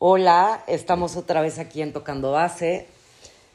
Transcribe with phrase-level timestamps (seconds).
[0.00, 2.86] Hola, estamos otra vez aquí en Tocando Base.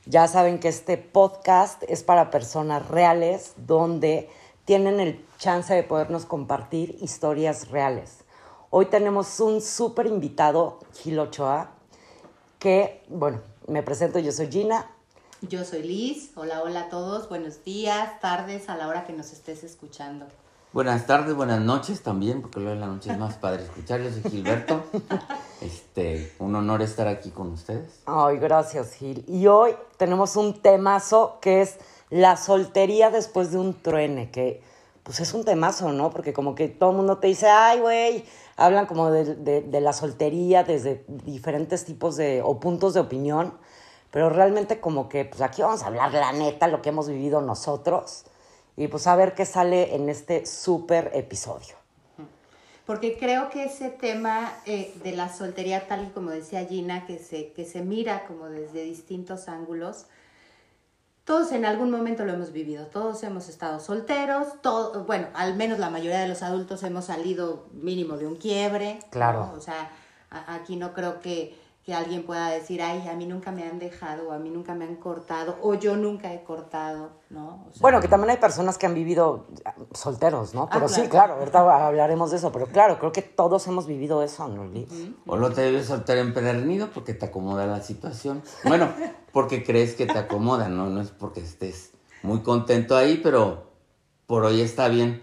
[0.05, 4.30] Ya saben que este podcast es para personas reales donde
[4.66, 8.25] tienen el chance de podernos compartir historias reales.
[8.71, 11.71] Hoy tenemos un súper invitado, Gil Ochoa,
[12.60, 14.91] que, bueno, me presento, yo soy Gina.
[15.44, 16.32] Yo soy Liz.
[16.36, 17.30] Hola, hola a todos.
[17.30, 20.28] Buenos días, tardes, a la hora que nos estés escuchando.
[20.73, 24.01] Buenas tardes, buenas noches también, porque luego en la noche es más padre escuchar.
[24.01, 24.83] Yo soy Gilberto.
[25.61, 28.01] Este, un honor estar aquí con ustedes.
[28.05, 29.23] Ay, gracias, Gil.
[29.29, 31.77] Y hoy tenemos un temazo que es
[32.09, 34.61] la soltería después de un truene, que
[35.03, 36.09] pues es un temazo, ¿no?
[36.09, 38.25] Porque como que todo el mundo te dice, ay, güey,
[38.58, 43.53] hablan como de, de, de la soltería desde diferentes tipos de, o puntos de opinión,
[44.11, 47.39] pero realmente como que, pues aquí vamos a hablar la neta, lo que hemos vivido
[47.39, 48.25] nosotros
[48.77, 51.75] y pues a ver qué sale en este súper episodio.
[52.85, 57.17] Porque creo que ese tema eh, de la soltería, tal y como decía Gina, que
[57.17, 60.05] se, que se mira como desde distintos ángulos,
[61.23, 65.80] todos en algún momento lo hemos vivido, todos hemos estado solteros, todo, bueno, al menos
[65.80, 68.99] la mayoría de los adultos hemos salido mínimo de un quiebre.
[69.11, 69.45] Claro.
[69.45, 69.53] ¿no?
[69.53, 69.89] O sea,
[70.30, 73.78] a- aquí no creo que, que alguien pueda decir, ay, a mí nunca me han
[73.78, 77.66] dejado, o a mí nunca me han cortado, o yo nunca he cortado, ¿no?
[77.67, 79.48] O sea, Bueno, que también hay personas que han vivido
[79.94, 80.64] solteros, ¿no?
[80.64, 81.09] Ah, Pero sí, claro.
[81.09, 84.88] claro, ahorita hablaremos de eso, pero claro, creo que todos hemos vivido eso, ¿no, Liz?
[85.28, 88.44] O no te debes soltar empedernido porque te acomoda la situación.
[88.64, 88.89] Bueno,
[89.34, 90.89] porque crees que te acomoda, ¿no?
[90.89, 93.72] No es porque estés muy contento ahí, pero
[94.26, 95.22] por hoy está bien.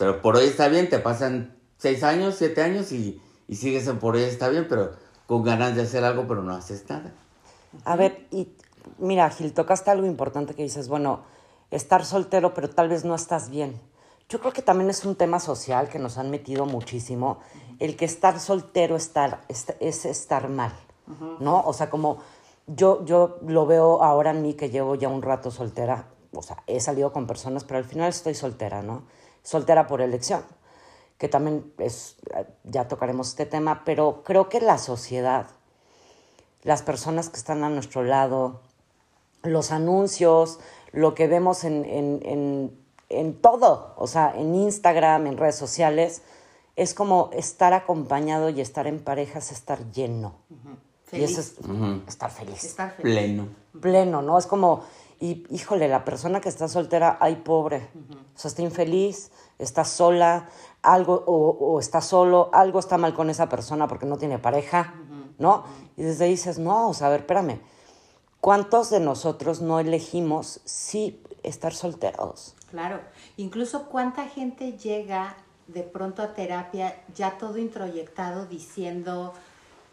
[0.00, 4.00] Pero por hoy está bien, te pasan seis años, siete años y, y sigues en
[4.00, 4.90] por hoy está bien, pero
[5.26, 7.12] con ganas de hacer algo, pero no haces nada.
[7.84, 8.48] A ver, y
[8.98, 11.20] mira, Gil, tocaste algo importante que dices, bueno,
[11.70, 13.80] estar soltero, pero tal vez no estás bien.
[14.28, 17.38] Yo creo que también es un tema social que nos han metido muchísimo,
[17.78, 20.72] el que estar soltero estar, es, es estar mal,
[21.38, 21.60] ¿no?
[21.60, 22.18] O sea, como
[22.66, 26.56] yo, yo lo veo ahora en mí que llevo ya un rato soltera, o sea,
[26.66, 29.04] he salido con personas, pero al final estoy soltera, ¿no?
[29.44, 30.42] Soltera por elección
[31.18, 32.16] que también es,
[32.64, 35.46] ya tocaremos este tema, pero creo que la sociedad,
[36.62, 38.60] las personas que están a nuestro lado,
[39.42, 40.58] los anuncios,
[40.92, 42.78] lo que vemos en, en, en,
[43.08, 46.22] en todo, o sea, en Instagram, en redes sociales,
[46.76, 50.34] es como estar acompañado y estar en pareja es estar lleno.
[50.50, 51.38] Y Feliz.
[51.38, 51.54] eso es
[52.08, 53.14] estar feliz estar feliz.
[53.14, 53.48] Pleno.
[53.80, 54.36] pleno, ¿no?
[54.38, 54.82] Es como,
[55.20, 57.88] y híjole, la persona que está soltera, ay, pobre.
[58.34, 60.48] O sea, está infeliz, está sola,
[60.82, 64.94] algo, o, o está solo, algo está mal con esa persona porque no tiene pareja,
[65.38, 65.64] ¿no?
[65.96, 67.60] Y desde ahí dices, no, o sea, a ver, espérame.
[68.40, 72.54] ¿Cuántos de nosotros no elegimos sí estar solteros?
[72.70, 73.00] Claro,
[73.36, 79.32] incluso cuánta gente llega de pronto a terapia ya todo introyectado diciendo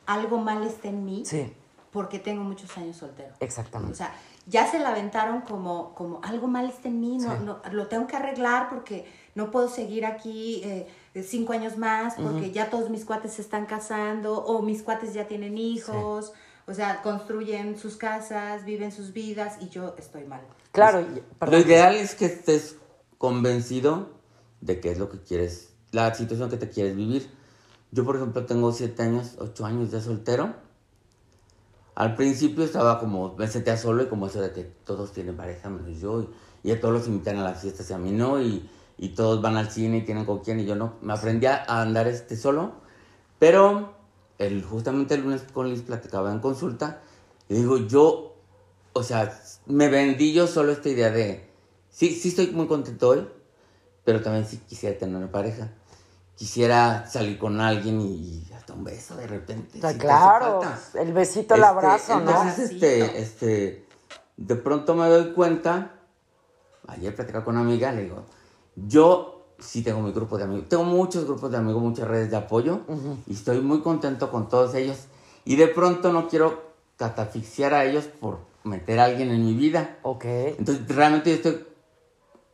[0.05, 1.51] algo mal está en mí Sí,
[1.91, 3.33] porque tengo muchos años soltero.
[3.33, 3.95] O exactamente.
[3.95, 4.13] sea,
[4.45, 7.37] ya se la aventaron como, como algo mal está en mí, no, Sí.
[7.43, 9.05] no, lo tengo que arreglar porque
[9.35, 10.87] no puedo seguir aquí eh,
[11.23, 15.27] cinco años más porque ya todos mis cuates se están casando o mis cuates ya
[15.27, 16.33] tienen hijos,
[16.67, 20.41] o sea, construyen sus casas, viven sus vidas y yo estoy mal.
[20.71, 21.05] Claro,
[21.41, 22.77] Lo ideal es que estés
[23.17, 24.09] convencido
[24.61, 27.29] de qué es lo que quieres, la situación que te quieres vivir.
[27.91, 30.55] Yo, por ejemplo, tengo siete años, ocho años de soltero.
[31.95, 35.69] Al principio estaba como, me sentía solo y como eso de que todos tienen pareja,
[35.69, 36.21] menos yo.
[36.21, 36.29] Y,
[36.63, 38.41] y a todos los invitan a las fiestas y a mí no.
[38.41, 38.67] Y,
[38.97, 40.95] y todos van al cine y tienen con quién y yo no.
[41.01, 42.73] Me aprendí a andar este solo.
[43.39, 43.93] Pero
[44.37, 47.01] el, justamente el lunes con Liz platicaba en consulta.
[47.49, 48.33] Y digo, yo
[48.93, 51.49] o sea, me vendí yo solo esta idea de,
[51.89, 53.27] sí, sí estoy muy contento hoy,
[54.05, 55.71] pero también sí quisiera tener una pareja.
[56.35, 59.79] Quisiera salir con alguien y hasta un beso de repente.
[59.81, 60.61] Si claro,
[60.95, 62.31] el besito, el Este, abrazo, ¿no?
[62.31, 63.85] Entonces, este, este,
[64.37, 65.91] de pronto me doy cuenta,
[66.87, 68.25] ayer platicaba con una amiga, le digo,
[68.75, 72.37] yo sí tengo mi grupo de amigos, tengo muchos grupos de amigos, muchas redes de
[72.37, 72.81] apoyo,
[73.27, 75.05] y estoy muy contento con todos ellos,
[75.45, 79.99] y de pronto no quiero catafixiar a ellos por meter a alguien en mi vida.
[80.03, 80.25] Ok.
[80.25, 81.65] Entonces, realmente yo estoy,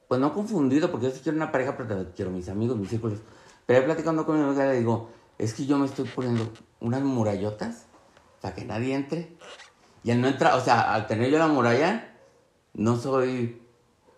[0.08, 2.90] pues no confundido, porque yo sí quiero una pareja, pero también quiero mis amigos, mis
[2.90, 3.20] círculos.
[3.66, 7.86] Pero platicando con mi amiga le digo, es que yo me estoy poniendo unas murallotas
[8.42, 9.38] para que nadie entre.
[10.04, 12.18] Y al no entrar, o sea, al tener yo la muralla,
[12.74, 13.62] no soy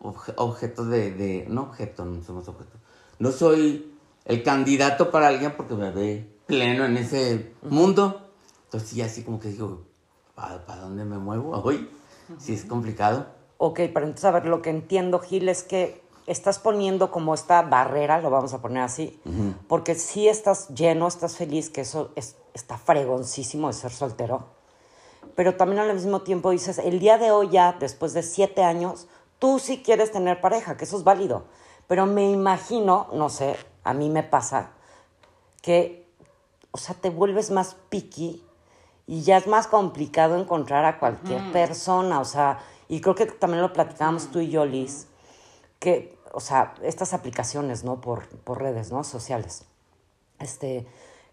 [0.01, 2.77] obje- objeto de, de- no objeto, no somos objeto.
[3.19, 3.93] No soy
[4.25, 8.27] el candidato para alguien porque me ve pleno en ese mundo.
[8.65, 9.81] Entonces, sí, así como que digo,
[10.35, 11.89] ¿para, dónde me muevo hoy?
[12.37, 13.25] Sí, es complicado.
[13.57, 17.61] Ok, pero entonces, a ver, lo que entiendo, Gil, es que estás poniendo como esta
[17.63, 19.19] barrera, lo vamos a poner así,
[19.67, 24.45] porque si estás lleno, estás feliz, que eso es, está fregoncísimo de ser soltero,
[25.35, 29.07] pero también al mismo tiempo dices, el día de hoy ya, después de siete años,
[29.41, 31.45] tú sí quieres tener pareja, que eso es válido,
[31.87, 34.69] pero me imagino, no sé, a mí me pasa,
[35.63, 36.07] que,
[36.69, 38.45] o sea, te vuelves más picky
[39.07, 43.63] y ya es más complicado encontrar a cualquier persona, o sea, y creo que también
[43.63, 45.07] lo platicábamos tú y yo, Liz,
[45.79, 47.99] que, o sea, estas aplicaciones, ¿no?
[47.99, 49.03] Por, por redes, ¿no?
[49.03, 49.65] Sociales.
[50.37, 50.85] Este,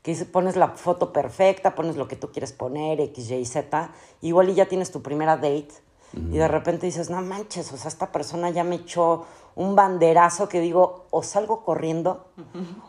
[0.03, 4.49] que pones la foto perfecta, pones lo que tú quieres poner, X, Y, Z, igual
[4.49, 5.75] y ya tienes tu primera date,
[6.15, 10.49] y de repente dices, no manches, o sea, esta persona ya me echó un banderazo
[10.49, 12.27] que digo, o salgo corriendo,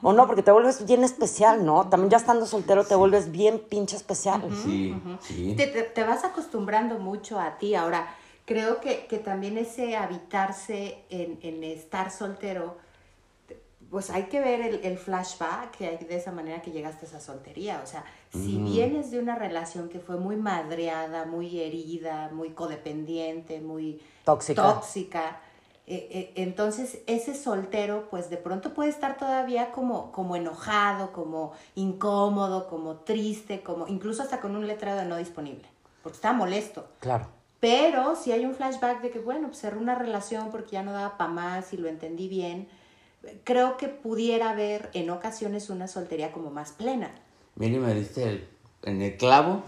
[0.02, 1.90] o no, porque te vuelves bien especial, ¿no?
[1.90, 4.42] También ya estando soltero te vuelves bien pinche especial.
[4.64, 5.56] Sí, sí.
[5.58, 7.76] Te, te- te vas acostumbrando mucho a ti.
[7.76, 8.08] Ahora,
[8.46, 12.78] creo que, que también ese habitarse en, en estar soltero,
[13.90, 17.10] pues hay que ver el, el flashback que hay de esa manera que llegaste a
[17.10, 17.82] esa soltería.
[17.84, 23.62] O sea, si vienes de una relación que fue muy madreada, muy herida, muy codependiente,
[23.62, 24.62] muy Tóxica.
[24.62, 25.42] tóxica,
[25.88, 31.54] eh, eh, entonces ese soltero pues de pronto puede estar todavía como, como enojado, como
[31.74, 35.68] incómodo, como triste, como incluso hasta con un letrado de no disponible,
[36.04, 36.86] porque está molesto.
[37.00, 37.26] Claro.
[37.60, 41.18] Pero si hay un flashback de que, bueno, pues una relación porque ya no daba
[41.18, 42.70] para más y lo entendí bien,
[43.44, 47.12] creo que pudiera haber en ocasiones una soltería como más plena.
[47.56, 48.48] Mira, y me diste el-
[48.84, 49.64] en el clavo.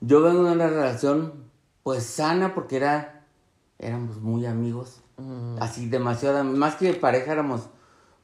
[0.00, 1.44] Yo vengo de una relación,
[1.82, 3.26] pues sana, porque era,
[3.78, 5.00] éramos muy amigos.
[5.60, 7.62] Así, demasiado, más que pareja, éramos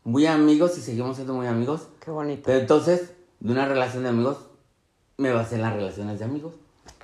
[0.05, 1.88] muy amigos y seguimos siendo muy amigos.
[2.00, 2.43] Qué bonito.
[2.47, 4.38] Pero entonces, de una relación de amigos,
[5.17, 6.55] me basé en las relaciones de amigos.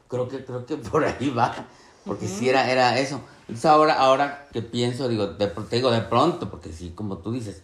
[0.08, 1.54] Creo que, creo que por ahí va.
[2.04, 3.20] Porque sí era, era eso.
[3.42, 7.32] Entonces ahora, ahora que pienso, digo, de, te digo de pronto, porque sí, como tú
[7.32, 7.62] dices,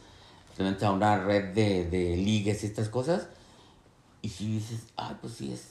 [0.56, 3.28] te metes a una red de, de ligues y estas cosas,
[4.22, 5.68] y si dices, ah, pues sí es.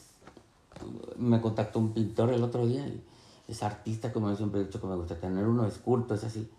[1.18, 3.04] Me contactó un pintor el otro día, y
[3.48, 6.24] es artista, como yo siempre he dicho que me gusta tener uno, es culto, es
[6.24, 6.50] así.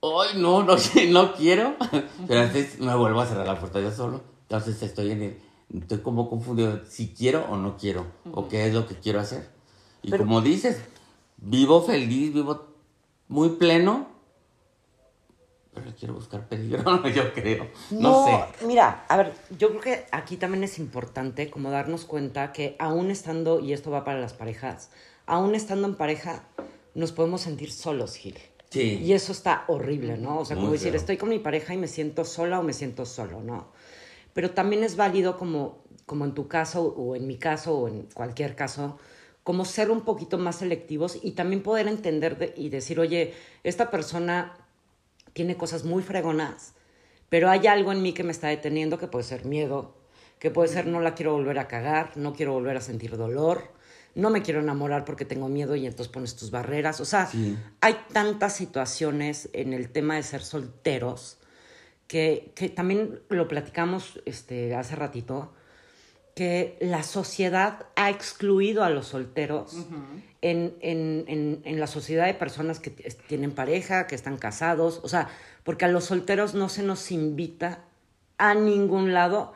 [0.00, 1.74] Ay, no, no, sé, no quiero.
[2.28, 4.20] Pero antes me vuelvo a cerrar la puerta yo solo.
[4.42, 5.38] Entonces estoy en el,
[5.74, 9.57] estoy como confundido si quiero o no quiero, o qué es lo que quiero hacer.
[10.08, 10.80] Y Pero- como dices,
[11.36, 12.66] vivo feliz, vivo
[13.28, 14.08] muy pleno,
[15.74, 17.68] pero quiero buscar peligro, yo creo.
[17.90, 18.66] No, sé.
[18.66, 23.10] Mira, a ver, yo creo que aquí también es importante como darnos cuenta que aún
[23.10, 24.90] estando, y esto va para las parejas,
[25.26, 26.44] aún estando en pareja,
[26.94, 28.38] nos podemos sentir solos, Gil.
[28.70, 28.98] Sí.
[29.02, 30.38] Y eso está horrible, ¿no?
[30.40, 33.04] O sea, como decir, estoy con mi pareja y me siento sola o me siento
[33.04, 33.68] solo, ¿no?
[34.32, 38.08] Pero también es válido como, como en tu caso o en mi caso o en
[38.14, 38.98] cualquier caso,
[39.48, 43.32] como ser un poquito más selectivos y también poder entender de- y decir, oye,
[43.64, 44.52] esta persona
[45.32, 46.74] tiene cosas muy fregonas,
[47.30, 49.94] pero hay algo en mí que me está deteniendo, que puede ser miedo,
[50.38, 53.72] que puede ser no la quiero volver a cagar, no quiero volver a sentir dolor,
[54.14, 57.00] no me quiero enamorar porque tengo miedo y entonces pones tus barreras.
[57.00, 57.56] O sea, Sí.
[57.80, 61.38] hay tantas situaciones en el tema de ser solteros
[62.06, 65.54] que, que también lo platicamos este, hace ratito,
[66.38, 69.74] que la sociedad ha excluido a los solteros
[70.40, 75.08] en, en- en- en la sociedad de personas que tienen pareja, que están casados, o
[75.08, 75.28] sea,
[75.64, 77.80] porque a los solteros no se nos invita
[78.38, 79.52] a ningún lado,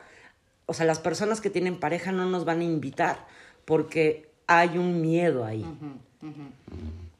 [0.65, 3.27] o sea, las personas que tienen pareja no nos van a invitar
[3.63, 5.65] porque hay un miedo ahí.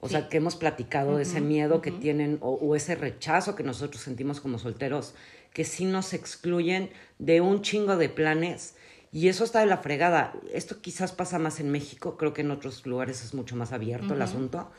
[0.02, 3.64] O sea, que hemos platicado de ese miedo que tienen o, o ese rechazo que
[3.64, 5.16] nosotros sentimos como solteros,
[5.54, 6.90] que sí nos excluyen
[7.20, 8.76] de un chingo de planes.
[9.14, 10.34] Y eso está de la fregada.
[10.52, 14.16] Esto quizás pasa más en México, creo que en otros lugares es mucho más abierto
[14.16, 14.72] el asunto,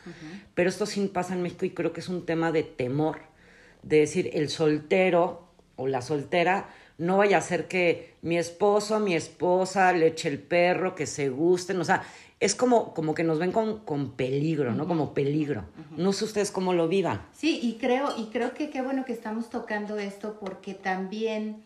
[0.54, 3.18] pero esto sí pasa en México y creo que es un tema de temor,
[3.84, 9.14] de decir, el soltero o la soltera no vaya a ser que mi esposo, mi
[9.14, 12.02] esposa le eche el perro, que se gusten, o sea,
[12.40, 14.86] es como, como que nos ven con, con peligro, ¿no?
[14.86, 15.64] Como peligro.
[15.96, 17.22] No sé ustedes cómo lo vivan.
[17.32, 21.62] Sí, y creo, y creo que qué bueno que estamos tocando esto porque también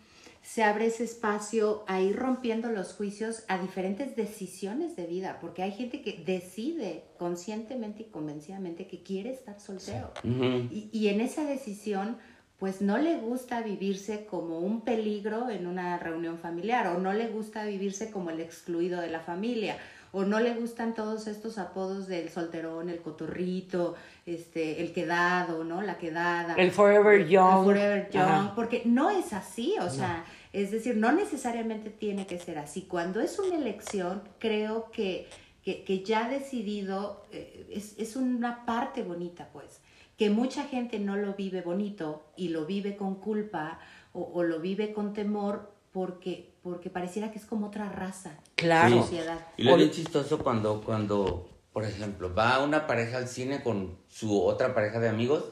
[0.49, 5.63] se abre ese espacio a ir rompiendo los juicios a diferentes decisiones de vida, porque
[5.63, 10.11] hay gente que decide conscientemente y convencidamente que quiere estar soltero.
[10.25, 12.17] Y, y en esa decisión,
[12.59, 17.29] pues no le gusta vivirse como un peligro en una reunión familiar, o no le
[17.29, 19.77] gusta vivirse como el excluido de la familia,
[20.13, 25.83] o no le gustan todos estos apodos del solterón, el cotorrito, este, el quedado, ¿no?
[25.83, 26.55] La quedada.
[26.55, 27.59] El forever young.
[27.59, 28.53] El forever young, Ajá.
[28.55, 32.83] porque no es así, o sea, es decir, no necesariamente tiene que ser así.
[32.83, 35.29] Cuando es una elección, creo que,
[35.63, 39.81] que, que ya decidido eh, es, es una parte bonita, pues.
[40.17, 43.79] que mucha gente no lo vive bonito y lo vive con culpa
[44.13, 48.39] o, o lo vive con temor porque, porque pareciera que es como otra raza.
[48.57, 48.97] Claro.
[48.97, 49.47] la sociedad.
[49.57, 54.43] Y lo bien chistoso cuando, cuando, por ejemplo, va una pareja al cine con su
[54.43, 55.45] otra pareja de amigos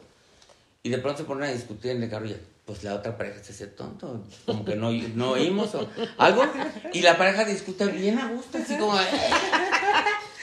[0.83, 3.43] y de pronto se ponen a discutir en el carro y pues la otra pareja
[3.43, 6.45] se hace tonto, como que no, no oímos o algo,
[6.93, 8.99] y la pareja discute bien a gusto, así como...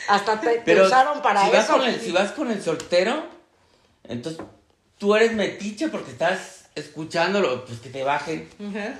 [0.08, 1.74] Hasta te, usaron para si vas, eso.
[1.78, 3.24] con el, si vas con el soltero,
[4.04, 4.44] entonces
[4.98, 8.50] tú eres metiche porque estás escuchándolo, pues que te bajen.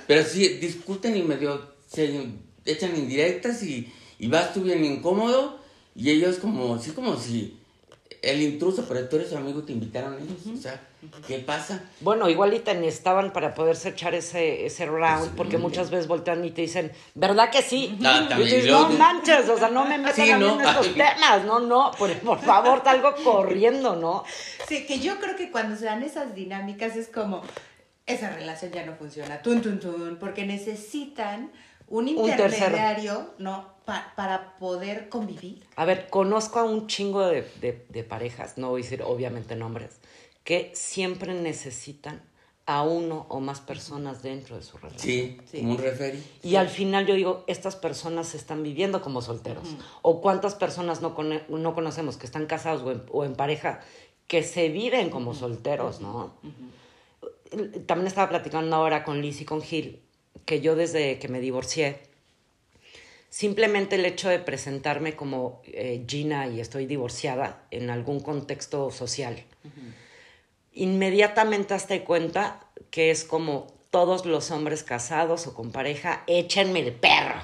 [0.06, 2.26] Pero si discuten y medio se
[2.64, 5.60] echan indirectas y, y vas tú bien incómodo
[5.94, 7.58] y ellos como, sí, como si
[8.30, 10.58] el intruso, pero tú eres su amigo, te invitaron ellos.
[10.58, 10.80] O sea,
[11.26, 11.82] ¿qué pasa?
[12.00, 16.44] Bueno, igual y te necesitaban para poderse echar ese, ese round, porque muchas veces voltean
[16.44, 17.96] y te dicen, ¿verdad que sí?
[18.04, 20.54] Ah, Y también, dices, no manches, o sea, no me metan Sí, a mí ¿no?
[20.60, 20.92] en estos Ay.
[20.94, 24.24] temas, no, no, por, por favor, salgo corriendo, ¿no?
[24.68, 27.42] Sí, que yo creo que cuando se dan esas dinámicas es como,
[28.06, 31.50] esa relación ya no funciona, tun, tun, tun, porque necesitan
[31.88, 33.72] un intermediario, ¿no?
[33.84, 35.62] Pa- para poder convivir.
[35.76, 39.56] A ver, conozco a un chingo de, de- de parejas, no voy a decir obviamente
[39.56, 39.98] nombres,
[40.42, 42.22] que siempre necesitan
[42.66, 45.00] a uno o más personas dentro de su relación.
[45.02, 45.58] Sí, Sí.
[45.58, 46.22] como un referee.
[46.42, 49.68] Y al final yo digo, estas personas se están viviendo como solteros.
[50.00, 53.80] O cuántas personas no, cono- no conocemos que están casados o en, o en pareja
[54.28, 56.32] que se viven como solteros, ¿no?
[57.86, 60.00] También estaba platicando ahora con Liz y con Gil
[60.44, 61.98] que yo desde que me divorcié,
[63.30, 69.42] simplemente el hecho de presentarme como eh, Gina y estoy divorciada en algún contexto social,
[70.72, 76.92] inmediatamente hazte cuenta que es como todos los hombres casados o con pareja, échenme el
[76.92, 77.36] perro.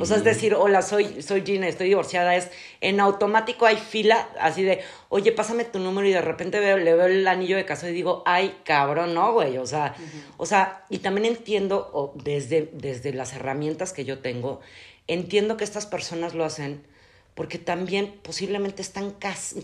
[0.00, 2.48] O sea, es decir, hola, soy, soy Gina, estoy divorciada, es
[2.80, 6.94] en automático hay fila así de, oye, pásame tu número y de repente veo, le
[6.94, 9.58] veo el anillo de casado y digo, ay, cabrón, no, güey.
[9.58, 9.96] O sea,
[10.36, 14.60] o sea, y también entiendo, o desde, desde las herramientas que yo tengo,
[15.08, 16.84] entiendo que estas personas lo hacen
[17.34, 19.12] porque también posiblemente están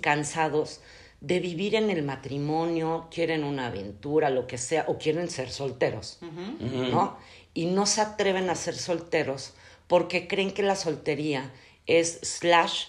[0.01, 0.81] cansados
[1.23, 6.19] de vivir en el matrimonio, quieren una aventura, lo que sea, o quieren ser solteros,
[6.61, 7.17] ¿no?
[7.55, 9.55] Y no se atreven a ser solteros
[9.87, 11.52] porque creen que la soltería
[11.87, 12.87] es slash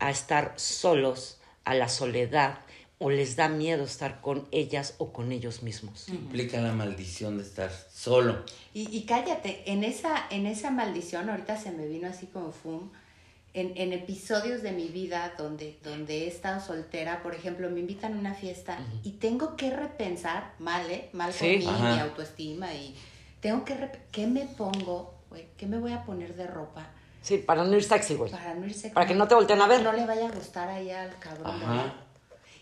[0.00, 2.58] a estar solos, a la soledad,
[2.98, 6.08] o les da miedo estar con ellas o con ellos mismos.
[6.08, 8.44] Implica la maldición de estar solo.
[8.74, 12.90] Y, y cállate, en esa, en esa maldición, ahorita se me vino así como fum,
[13.56, 18.14] en, en episodios de mi vida donde, donde he estado soltera, por ejemplo, me invitan
[18.14, 21.08] a una fiesta y tengo que repensar, mal, ¿eh?
[21.12, 21.56] Mal por Sí.
[21.58, 21.94] mí, Ajá.
[21.94, 22.94] mi autoestima, y
[23.40, 23.74] tengo que,
[24.12, 25.46] ¿qué me pongo, güey?
[25.56, 26.86] ¿Qué me voy a poner de ropa?
[27.22, 28.30] Sí, para no ir sexy, güey.
[28.30, 29.82] Para no irse Para que no te volteen a ver.
[29.82, 31.46] No le vaya a gustar ahí al cabrón.
[31.62, 31.94] Ajá.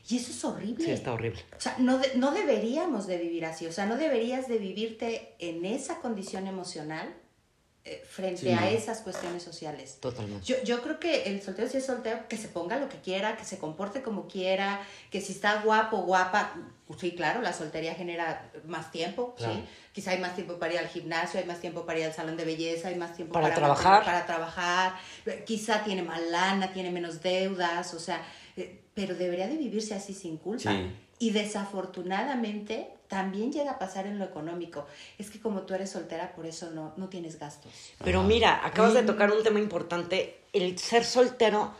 [0.08, 0.84] Y eso es horrible.
[0.84, 1.42] Sí, está horrible.
[1.56, 3.66] O sea, no, de- no deberíamos de vivir así.
[3.66, 7.14] O sea, no deberías de vivirte en esa condición emocional
[8.08, 9.98] frente Sí, a esas cuestiones sociales.
[10.00, 10.44] Totalmente.
[10.46, 13.36] Yo, yo creo que el soltero si es soltero, que se ponga lo que quiera,
[13.36, 16.54] que se comporte como quiera, que si está guapo, guapa,
[16.98, 19.54] sí, claro, la soltería genera más tiempo, Claro.
[19.54, 19.64] ¿sí?
[19.92, 22.36] Quizá hay más tiempo para ir al gimnasio, hay más tiempo para ir al salón
[22.38, 24.04] de belleza, hay más tiempo Para para, trabajar.
[24.04, 24.94] para trabajar,
[25.26, 28.22] eh, quizá tiene más lana, tiene menos deudas, o sea,
[28.56, 30.70] eh, pero debería de vivirse así sin culpa.
[30.70, 30.90] Sí.
[31.18, 34.86] Y desafortunadamente también llega a pasar en lo económico.
[35.18, 37.70] Es que como tú eres soltera, por eso no, no tienes gastos.
[38.02, 40.40] Pero mira, acabas de tocar un tema importante.
[40.52, 41.72] El ser soltero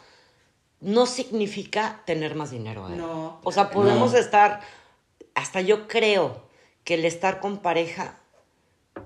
[0.80, 2.88] no significa tener más dinero.
[2.88, 2.94] ¿eh?
[2.94, 4.18] No, O sea, podemos no.
[4.18, 4.60] estar,
[5.34, 6.40] hasta yo creo
[6.84, 8.20] que el estar con pareja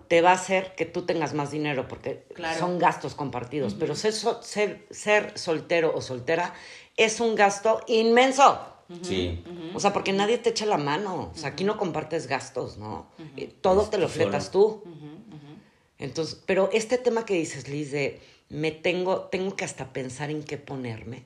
[0.08, 2.58] te va a hacer que tú tengas más dinero porque Claro.
[2.58, 3.72] son gastos compartidos.
[3.72, 6.52] Pero ser, so- ser, ser soltero o soltera
[6.98, 8.60] es un gasto inmenso.
[9.02, 9.42] Sí.
[9.74, 11.30] O sea, porque nadie te echa la mano.
[11.34, 13.06] O sea, aquí no compartes gastos, ¿no?
[13.36, 14.24] Eh, Todo Es te lo tú solo.
[14.24, 14.82] fletas tú.
[15.98, 20.42] Entonces, pero este tema que dices, Liz, de me tengo, tengo que hasta pensar en
[20.42, 21.24] qué ponerme.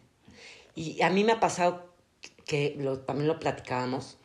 [0.74, 1.86] Y a mí me ha pasado
[2.46, 4.16] que lo- también lo platicábamos.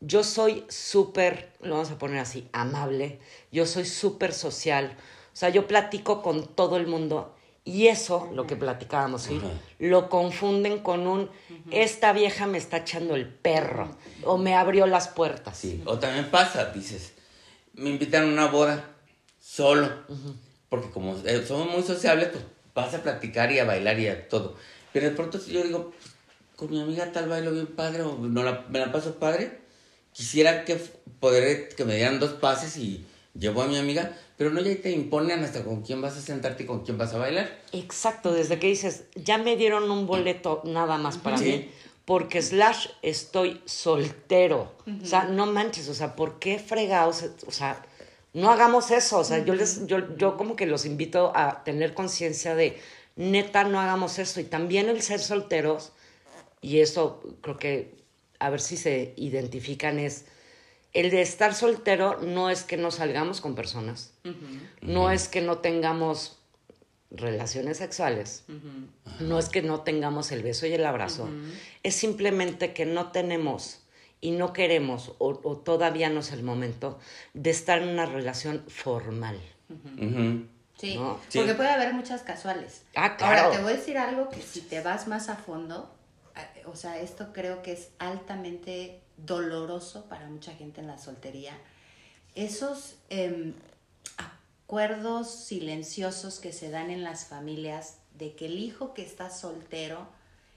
[0.00, 3.18] Yo soy súper, lo vamos a poner así, amable.
[3.52, 4.96] Yo soy súper social.
[5.32, 7.34] O sea, yo platico con todo el mundo.
[7.64, 9.36] Y eso, lo que platicábamos, ¿sí?
[9.36, 9.48] Ajá.
[9.78, 11.30] lo confunden con un,
[11.70, 13.96] esta vieja me está echando el perro.
[14.24, 15.58] O me abrió las puertas.
[15.58, 17.12] Sí, o también pasa, dices,
[17.74, 18.84] me invitan a una boda
[19.40, 19.90] solo,
[20.68, 24.28] porque como eh, somos muy sociables, pues vas a platicar y a bailar y a
[24.28, 24.56] todo.
[24.92, 26.12] Pero de pronto si yo digo, pues,
[26.56, 29.60] con mi amiga tal bailo bien padre o no la, me la paso padre,
[30.12, 30.76] quisiera que
[31.20, 33.06] poder que me dieran dos pases y
[33.38, 36.64] llevo a mi amiga, pero no ya te imponen hasta con quién vas a sentarte
[36.64, 37.50] y con quién vas a bailar.
[37.72, 41.44] Exacto, desde que dices, ya me dieron un boleto nada más para Sí.
[41.44, 41.70] mí,
[42.04, 44.72] porque slash estoy soltero.
[45.02, 47.24] O sea, no manches, o sea, ¿por qué fregados?
[47.46, 47.82] O sea,
[48.32, 49.18] no hagamos eso.
[49.18, 52.78] O sea, yo les, yo, yo como que los invito a tener conciencia de
[53.16, 54.40] neta, no hagamos eso.
[54.40, 55.92] Y también el ser solteros,
[56.60, 57.94] y eso creo que
[58.40, 60.24] a ver si se identifican, es
[60.92, 64.12] el de estar soltero no es que no salgamos con personas,
[64.80, 66.38] no es que no tengamos
[67.10, 68.44] relaciones sexuales,
[69.20, 71.28] no es que no tengamos el beso y el abrazo,
[71.82, 73.82] es simplemente que no tenemos
[74.20, 76.98] y no queremos o, todavía no es el momento
[77.34, 79.38] de estar en una relación formal.
[80.80, 80.98] Sí,
[81.34, 82.82] porque puede haber muchas casuales.
[82.96, 83.48] Ah, claro.
[83.48, 85.94] Ahora, te voy a decir algo que si te vas más a fondo,
[86.64, 91.52] o sea, esto creo que es altamente doloroso para mucha gente en la soltería.
[92.34, 93.54] Esos em,
[94.16, 100.06] acuerdos silenciosos que se dan en las familias de que el hijo que está soltero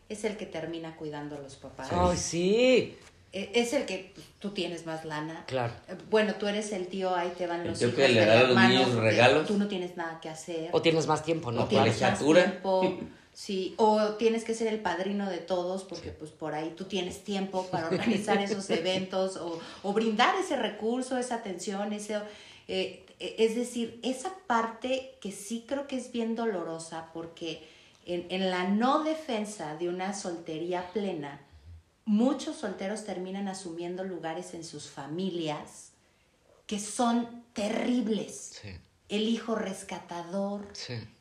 [0.09, 1.89] es el que termina cuidando a los papás.
[1.91, 2.97] Ay, sí.
[3.31, 5.43] E, es el que tú tienes más lana.
[5.47, 5.73] Claro.
[5.87, 7.95] Eh, bueno, tú eres el tío, ahí te van los hijos.
[7.95, 9.47] que le da a los niños regalos.
[9.47, 10.69] Tú no tienes nada que hacer.
[10.71, 11.63] O tienes más tiempo, ¿no?
[11.63, 12.99] O tienes más tiempo.
[13.33, 17.23] Sí, o tienes que ser el padrino de todos porque pues por ahí tú tienes
[17.23, 22.19] tiempo para organizar esos eventos o, o, brindar ese recurso, esa atención, ese,
[22.67, 27.67] eh, es decir, esa parte que sí creo que es bien dolorosa porque
[28.05, 31.41] en, en la no defensa de una soltería plena,
[32.05, 35.91] muchos solteros terminan asumiendo lugares en sus familias
[36.67, 38.59] que son terribles.
[38.61, 38.69] Sí
[39.09, 40.67] el hijo rescatador,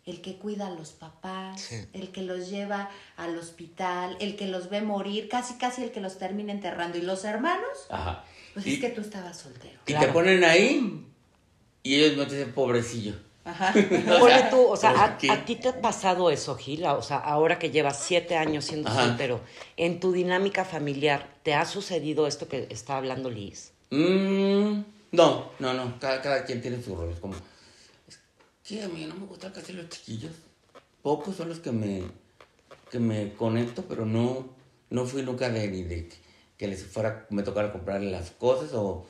[0.06, 4.70] el que cuida a los papás, el que los lleva al hospital, el que los
[4.70, 6.98] ve morir, casi casi el que los termina enterrando.
[6.98, 7.86] ¿Y los hermanos?
[7.90, 8.24] Ajá.
[8.54, 9.80] Pues es que tú estabas soltero.
[9.86, 11.06] Y te ponen ahí
[11.82, 13.14] y ellos no te dicen pobrecillo.
[13.44, 13.74] Ajá.
[14.20, 16.84] o tú, o sea, a, ti te ha pasado eso, Gil?
[16.84, 19.40] O sea, ahora que llevas siete años siendo soltero,
[19.76, 23.72] en tu dinámica familiar, ¿te ha sucedido esto que está hablando Liz?
[23.90, 25.98] Mm, no, no, no.
[25.98, 27.14] Cada, cada quien tiene su rol.
[27.20, 27.34] como
[28.72, 30.32] Sí, a mí no me gusta casi los chiquillos.
[31.02, 32.04] Pocos son los que me,
[32.90, 34.48] que me conecto, pero no,
[34.88, 36.08] no fui nunca de ni de
[36.56, 39.06] que, les fuera, me tocara comprarle las cosas o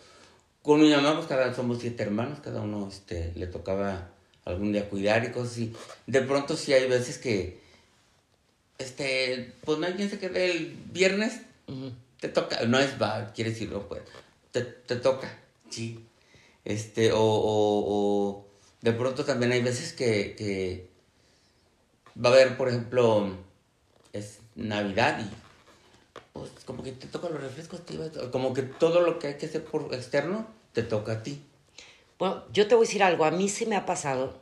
[0.62, 4.10] con mi mamá, pues cada somos siete hermanos, cada uno este, le tocaba
[4.44, 5.72] algún día cuidar y cosas así.
[6.08, 7.60] De pronto sí hay veces que,
[8.78, 11.40] este, pues no hay quien se quede el viernes,
[12.18, 14.02] te toca, no es va, quiere decirlo, pues,
[14.50, 15.38] te, te toca,
[15.70, 16.04] sí.
[16.64, 18.51] Este, o, o
[18.82, 20.90] de pronto también hay veces que,
[22.22, 23.30] va a haber, por ejemplo,
[24.12, 25.30] es Navidad y
[26.32, 27.80] pues como que te toca los refrescos,
[28.30, 31.42] como que todo lo que hay que hacer por externo te toca a ti.
[32.18, 34.34] Bueno, yo te voy a decir algo, a mí sí me ha pasado,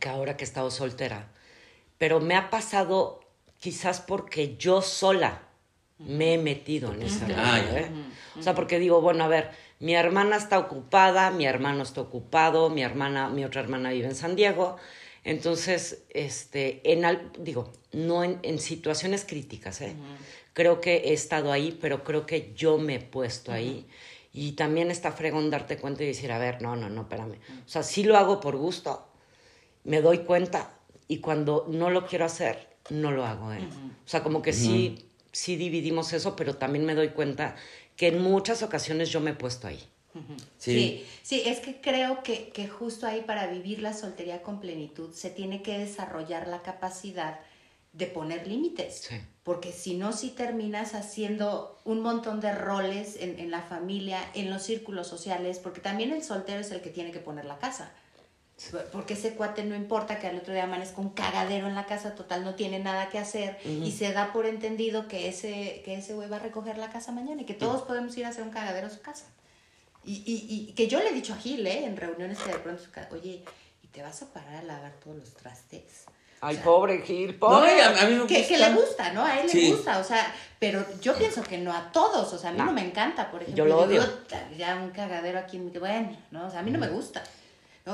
[0.00, 1.30] que ahora que he estado soltera,
[1.98, 3.20] pero me ha pasado
[3.60, 5.42] quizás porque yo sola
[6.06, 7.90] me he metido en esa ah, ¿eh?
[8.38, 12.70] O sea, porque digo, bueno, a ver, mi hermana está ocupada, mi hermano está ocupado,
[12.70, 14.76] mi hermana, mi otra hermana vive en San Diego.
[15.24, 19.94] Entonces, este, en digo, no en, situaciones críticas, ¿eh?
[20.52, 23.86] Creo que he estado ahí, pero creo que yo me he puesto ahí.
[24.32, 27.38] Y también está fregón darte cuenta y decir, a ver, no, no, no, espérame.
[27.64, 29.08] O sea, sí lo hago por gusto,
[29.84, 30.74] me doy cuenta,
[31.06, 33.60] y cuando no lo quiero hacer, no lo hago, ¿eh?
[34.04, 37.56] O sea, como que sí, sí dividimos eso, pero también me doy cuenta
[37.96, 39.82] que en muchas ocasiones yo me he puesto ahí.
[40.58, 41.06] sí.
[41.22, 41.42] sí.
[41.46, 45.62] es que creo que, que, justo ahí para vivir la soltería con plenitud se tiene
[45.62, 47.40] que desarrollar la capacidad
[47.92, 49.10] de poner límites.
[49.42, 54.50] Porque si no, si terminas haciendo un montón de roles en, en, la familia, en
[54.50, 57.92] los círculos sociales, porque también el soltero es el que tiene que poner la casa.
[58.92, 62.14] Porque ese cuate no importa que al otro día amanezca un cagadero en la casa,
[62.14, 66.14] total no tiene nada que hacer y se da por entendido que ese, que ese
[66.14, 68.50] güey va a recoger la casa mañana y que todos podemos ir a hacer un
[68.50, 69.26] cagadero a su casa.
[70.04, 71.84] Y, y, y que yo le he dicho a Gil, ¿eh?
[71.84, 73.44] en reuniones que de pronto, oye,
[73.82, 76.06] ¿y te vas a parar a lavar todos los trastes?
[76.40, 77.76] Ay, pobre Gil, pobre.
[77.76, 79.24] No, a, mí me que, que, le gusta, ¿no?
[79.24, 82.50] A él le gusta, o sea, pero yo pienso que no a todos, o sea,
[82.50, 83.64] a mí no, me encanta, por ejemplo.
[83.64, 84.02] Yo lo odio.
[84.58, 86.46] ya un cagadero aquí, bueno, ¿no?
[86.48, 87.22] O sea, a mí no me gusta.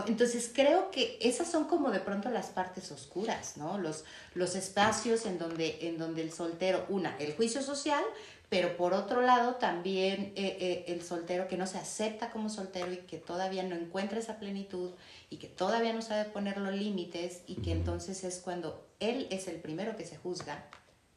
[0.07, 3.79] Entonces creo que esas son como de pronto las partes oscuras, ¿no?
[3.79, 8.05] Los, los espacios en donde, en donde el soltero, una, el juicio social,
[8.51, 12.93] pero por otro lado también eh, eh, el soltero que no se acepta como soltero
[12.93, 14.93] y que todavía no encuentra esa plenitud
[15.31, 19.49] y que todavía no sabe poner los límites y que entonces es cuando él es
[19.49, 20.67] el primero que se juzga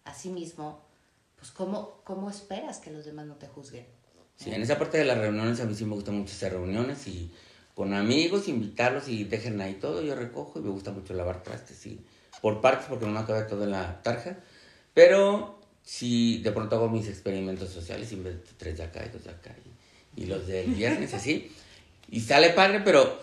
[0.05, 0.81] a sí mismo,
[1.37, 3.85] pues ¿cómo, cómo esperas que los demás no te juzguen?
[4.35, 7.07] Sí, en esa parte de las reuniones a mí sí me gustan mucho esas reuniones
[7.07, 7.31] y
[7.81, 10.03] con amigos, invitarlos y dejen ahí todo.
[10.03, 11.99] Yo recojo y me gusta mucho lavar trastes, y
[12.39, 14.37] por partes porque no me acaba todo en la tarja.
[14.93, 19.23] Pero sí, de pronto hago mis experimentos sociales y me tres de acá y dos
[19.23, 19.55] de acá.
[20.15, 21.51] Y, y los del viernes así.
[22.07, 23.19] Y sale padre, pero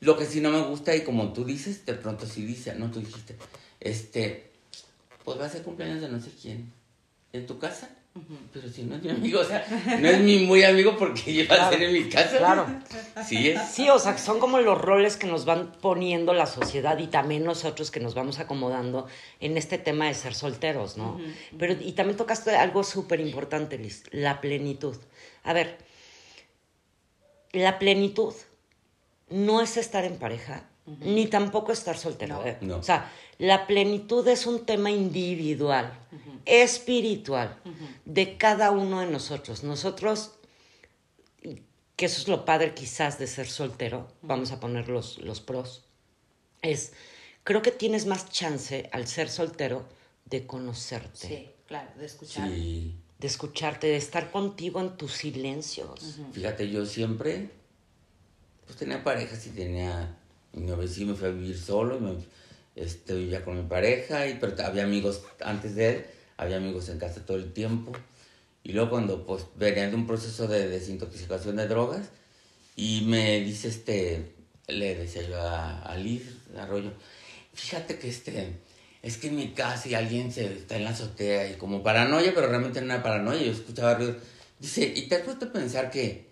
[0.00, 2.90] lo que sí no me gusta, y como tú dices, de pronto sí dice, no,
[2.90, 3.36] tú dijiste,
[3.80, 4.50] este,
[5.24, 6.70] pues va a ser cumpleaños de no sé quién.
[7.32, 7.88] ¿En tu casa?
[8.52, 9.64] Pero si no es mi amigo, o sea,
[9.98, 12.36] no es mi muy amigo porque lleva a ser en mi casa.
[12.36, 12.66] Claro.
[13.26, 13.62] Sí, es.
[13.70, 17.44] Sí, o sea, son como los roles que nos van poniendo la sociedad y también
[17.44, 19.06] nosotros que nos vamos acomodando
[19.40, 21.18] en este tema de ser solteros, ¿no?
[21.58, 24.96] Pero, y también tocaste algo súper importante, Liz, la plenitud.
[25.42, 25.78] A ver,
[27.52, 28.34] la plenitud
[29.30, 32.36] no es estar en pareja, ni tampoco estar soltero.
[32.36, 32.46] No.
[32.46, 32.58] ¿eh?
[32.60, 32.76] No.
[32.78, 35.92] O sea, la plenitud es un tema individual,
[36.44, 37.56] espiritual,
[38.04, 39.62] de cada uno de nosotros.
[39.64, 40.32] Nosotros,
[41.96, 45.84] que eso es lo padre quizás de ser soltero, vamos a poner los, los pros,
[46.62, 46.92] es,
[47.44, 49.84] creo que tienes más chance al ser soltero
[50.26, 52.48] de conocerte, Sí, claro, de escuchar.
[52.48, 52.96] Sí.
[53.18, 56.18] de escucharte, de estar contigo en tus silencios.
[56.32, 57.50] Fíjate, yo siempre,
[58.66, 60.16] pues tenía parejas y tenía,
[60.52, 62.16] mi novio sí me fue a vivir solo, y me,
[62.76, 66.98] este, vivía con mi pareja, y, pero había amigos antes de él, había amigos en
[66.98, 67.92] casa todo el tiempo.
[68.64, 72.10] Y luego cuando pues venía de un proceso de desintoxicación de drogas,
[72.76, 74.34] y me dice este,
[74.68, 76.22] le decía yo a, a Liz
[76.56, 76.92] Arroyo,
[77.52, 78.60] fíjate que este,
[79.02, 82.32] es que en mi casa y alguien se está en la azotea y como paranoia,
[82.34, 84.16] pero realmente no era paranoia, yo escuchaba ruidos.
[84.60, 86.28] Dice, ¿y te has puesto a pensar que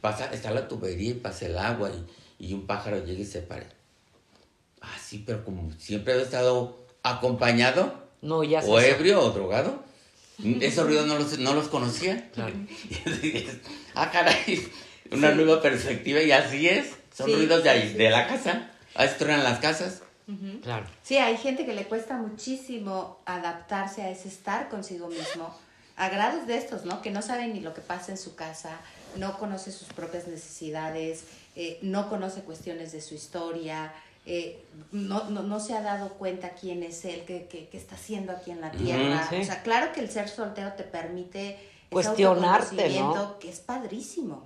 [0.00, 2.04] pasa, está la tubería y pasa el agua y,
[2.42, 3.66] y un pájaro llega y se pare?
[4.80, 9.82] Ah, sí, pero como siempre he estado acompañado, No, ya o ebrio o drogado,
[10.60, 12.30] esos ruidos no los, no los conocía.
[12.32, 12.54] Claro.
[13.94, 14.66] Ah, caray,
[15.10, 16.92] una nueva perspectiva y así es.
[17.14, 17.94] Son Sí, ruidos de, ahí, sí, sí.
[17.98, 18.70] de la casa.
[18.94, 20.02] Ahí se truenan las casas.
[20.62, 20.86] Claro.
[21.02, 25.54] Sí, hay gente que le cuesta muchísimo adaptarse a ese estar consigo mismo,
[25.96, 27.02] a grados de estos, ¿no?
[27.02, 28.80] Que no saben ni lo que pasa en su casa,
[29.16, 31.24] no conoce sus propias necesidades,
[31.56, 33.92] eh, no conoce cuestiones de su historia,
[34.24, 34.62] eh,
[34.92, 38.32] no, no, no se ha dado cuenta quién es él, qué, qué, qué está haciendo
[38.32, 39.26] aquí en la tierra.
[39.28, 39.36] sí.
[39.36, 41.58] O sea, claro que el ser soltero te permite
[41.92, 43.38] Cuestionarte, ¿no?
[43.38, 44.44] que es padrísimo.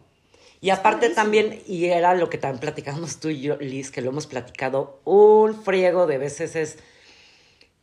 [0.61, 1.23] Y aparte padrísimo.
[1.23, 5.01] también, y era lo que también platicamos tú y yo, Liz, que lo hemos platicado
[5.05, 6.79] un friego de veces, es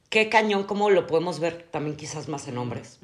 [0.10, 3.00] qué cañón, cómo lo podemos ver también quizás más en hombres.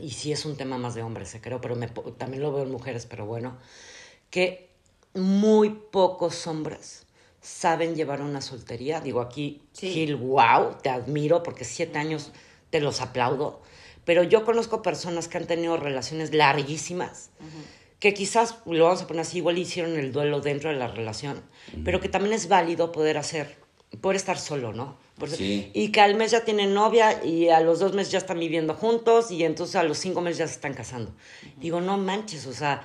[0.00, 2.64] Y sí es un tema más de hombres, eh, creo, pero me también lo veo
[2.64, 3.56] en mujeres, pero bueno,
[4.30, 4.69] que
[5.14, 7.06] muy pocos hombres
[7.40, 9.00] saben llevar una soltería.
[9.00, 9.90] Digo, aquí, Sí.
[9.92, 12.32] Gil, wow, te admiro porque siete años
[12.70, 13.62] te los aplaudo.
[14.04, 17.30] Pero yo conozco personas que han tenido relaciones larguísimas,
[17.98, 21.42] que quizás, lo vamos a poner así, igual hicieron el duelo dentro de la relación,
[21.84, 23.56] pero que también es válido poder hacer,
[24.00, 24.96] poder estar solo, ¿no?
[25.18, 25.70] Por- Sí.
[25.74, 28.74] Y que al mes ya tienen novia y a los dos meses ya están viviendo
[28.74, 31.12] juntos y entonces a los cinco meses ya se están casando.
[31.58, 32.82] Digo, no manches, o sea,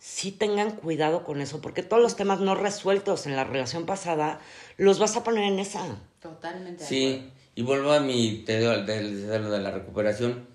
[0.00, 4.40] sí tengan cuidado con eso, porque todos los temas no resueltos en la relación pasada
[4.78, 5.86] los vas a poner en esa.
[6.20, 6.84] Totalmente.
[6.84, 6.88] acuerdo.
[6.88, 10.48] Sí, y vuelvo a mi te digo, de, de lo de la recuperación.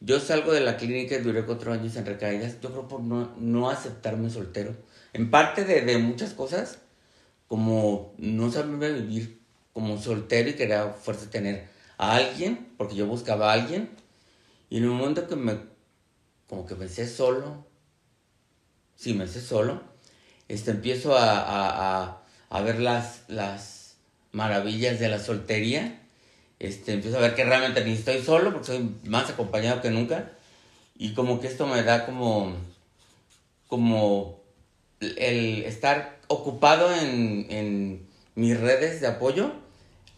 [0.00, 3.34] Yo salgo de la clínica y duré cuatro años en recaídas, yo creo por no,
[3.38, 4.74] no aceptarme soltero.
[5.12, 6.78] En parte de, de muchas cosas,
[7.48, 13.50] como no saberme vivir como soltero y quería fuerza tener a alguien, porque yo buscaba
[13.50, 13.90] a alguien,
[14.70, 15.58] y en un momento que me,
[16.48, 17.66] como que pensé solo,
[19.02, 19.82] sí, me sé solo,
[20.46, 23.96] este, empiezo a, a, a, a ver las, las
[24.30, 26.00] maravillas de la soltería,
[26.60, 30.30] este, empiezo a ver que realmente ni estoy solo, porque soy más acompañado que nunca,
[30.96, 32.54] y como que esto me da como,
[33.66, 34.40] como
[35.00, 39.50] el estar ocupado en, en mis redes de apoyo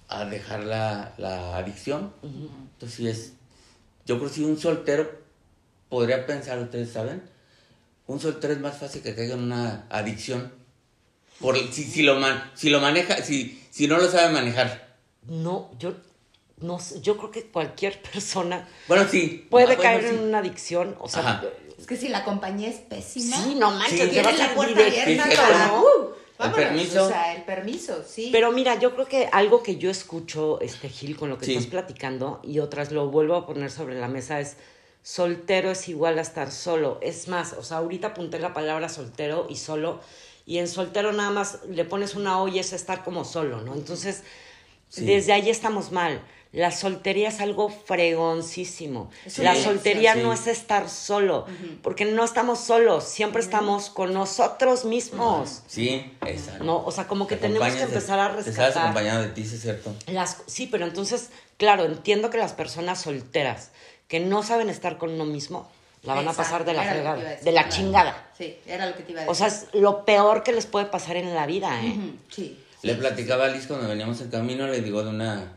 [0.09, 2.13] a dejar la, la adicción.
[2.23, 3.33] Entonces, sí es,
[4.05, 5.11] yo creo que si un soltero
[5.89, 7.23] podría pensar, ustedes saben,
[8.07, 10.53] un soltero es más fácil que caiga en una adicción.
[11.41, 14.97] Por, si, si, lo man- si lo maneja, si, si no lo sabe manejar.
[15.27, 15.95] No, yo
[16.59, 19.47] no sé, yo creo que cualquier persona Bueno, sí.
[19.51, 20.09] puede Ah, bueno, caer sí.
[20.15, 21.43] en una adicción, o sea, Ajá.
[21.79, 23.37] Es que si la compañía es pésima.
[23.37, 24.15] sí, no manches, Sí.
[24.39, 25.67] la puerta abierta Sí, para.
[25.67, 25.81] ¿no?
[25.83, 26.15] ¡uh!
[26.39, 27.05] Vámonos, permiso.
[27.05, 28.29] O sea, el permiso, sí.
[28.33, 31.53] Pero mira, yo creo que algo que yo escucho, este Gil, con lo que Sí.
[31.55, 34.57] estás platicando, y otras lo vuelvo a poner sobre la mesa, es
[35.05, 36.99] soltero es igual a estar solo.
[37.03, 40.01] Es más, o sea, ahorita apunté la palabra soltero y solo,
[40.47, 43.75] y en soltero nada más le pones una O y es estar como solo, ¿no?
[43.75, 44.23] Entonces,
[44.89, 45.05] Sí.
[45.07, 46.21] desde ahí estamos mal.
[46.53, 49.11] La soltería es algo fregoncísimo.
[49.39, 51.47] La soltería no es estar solo,
[51.83, 55.63] porque no estamos solos, siempre estamos con nosotros mismos.
[55.67, 56.63] Sí, exacto.
[56.63, 59.29] No, o sea, como que Te tenemos que empezar a Te sabes rescatar acompañado de
[59.31, 59.93] ti, sí es cierto.
[60.07, 63.73] las sí, pero entonces, claro, entiendo que las personas solteras
[64.09, 65.71] que no saben estar con uno mismo,
[66.03, 67.77] la van a pasar de la lo fregada, decir, de la claro.
[67.77, 68.31] chingada.
[68.37, 69.33] Sí, era lo que te iba a decir.
[69.33, 71.97] O sea, es lo peor que les puede pasar en la vida, ¿eh?
[72.31, 72.61] Sí.
[72.83, 75.57] Le platicaba a Liz cuando veníamos en camino, le digo de una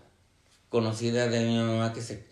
[0.69, 2.25] conocida de mi mamá que se,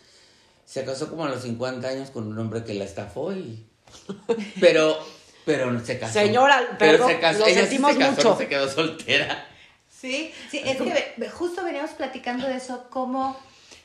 [0.65, 3.65] se casó como a los 50 años con un hombre que la estafó y...
[4.59, 4.97] Pero,
[5.45, 6.13] pero no se casó.
[6.13, 8.29] Señora, perdón, lo ella sí sentimos se casó, mucho.
[8.31, 9.47] no se quedó soltera.
[9.89, 13.39] Sí, sí, es que justo veníamos platicando de eso, cómo,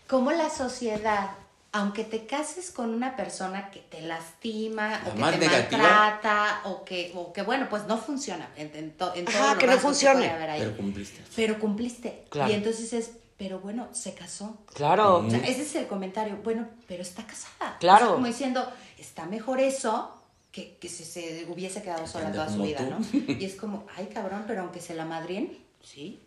[0.08, 1.30] cómo la sociedad,
[1.72, 5.82] aunque te cases con una persona que te lastima, La o que te negativa.
[5.82, 9.50] maltrata, o que, o que, bueno, pues no funciona en, en, to- en Ajá, todos
[9.50, 10.28] los que no funcione.
[10.30, 10.60] ahí.
[10.60, 11.22] Pero cumpliste.
[11.36, 12.24] Pero cumpliste.
[12.30, 12.50] Claro.
[12.50, 14.58] Y entonces es, pero bueno, se casó.
[14.74, 15.18] Claro.
[15.18, 16.38] O sea, ese es el comentario.
[16.42, 17.76] Bueno, pero está casada.
[17.78, 18.04] Claro.
[18.04, 20.16] O sea, como diciendo, está mejor eso
[20.50, 22.90] que, que si se hubiese quedado sola toda su vida, tú.
[22.90, 23.34] ¿no?
[23.38, 26.20] Y es como, ay, cabrón, pero aunque se la madrien, sí.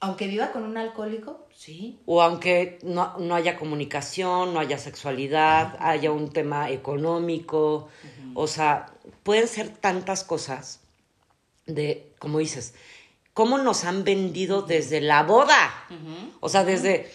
[0.00, 1.98] Aunque viva con un alcohólico, sí.
[2.06, 7.88] O aunque no, no haya comunicación, no haya sexualidad, haya un tema económico,
[8.34, 8.86] o sea,
[9.22, 10.80] pueden ser tantas cosas
[11.66, 12.74] de, como dices,
[13.34, 15.70] cómo nos han vendido desde la boda.
[16.40, 17.10] O sea, desde,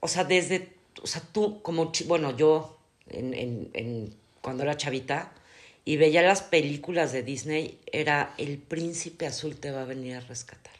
[0.00, 0.72] o sea, desde,
[1.02, 5.32] o sea, tú como, bueno, yo en, en- en- cuando era chavita
[5.84, 10.20] y veía las películas de Disney, era el príncipe azul te va a venir a
[10.20, 10.72] rescatar.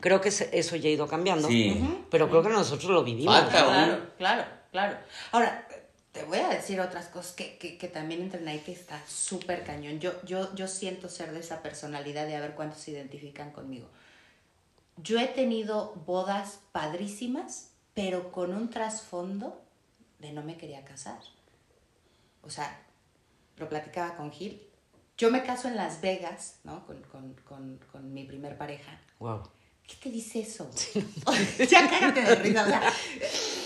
[0.00, 2.04] Creo que eso ya ha ido cambiando, Sí.
[2.10, 3.34] pero creo que nosotros lo vivimos.
[3.34, 4.96] Falta Claro, claro, claro.
[5.32, 5.66] Ahora,
[6.12, 9.64] te voy a decir otras cosas que, que, que también entran ahí que está súper
[9.64, 9.98] cañón.
[9.98, 13.88] Yo, yo, yo siento ser de esa personalidad de a ver cuántos se identifican conmigo.
[14.98, 19.62] Yo he tenido bodas padrísimas, pero con un trasfondo
[20.18, 21.18] de no me quería casar.
[22.42, 22.78] O sea,
[23.56, 24.62] lo platicaba con Gil.
[25.16, 26.84] Yo me caso en Las Vegas, ¿no?
[26.86, 29.00] Con, con, con, con mi primer pareja.
[29.18, 29.42] Wow.
[29.86, 30.70] ¿Qué te dice eso?
[31.70, 32.62] ya cágate de risa.
[32.64, 32.92] O sea,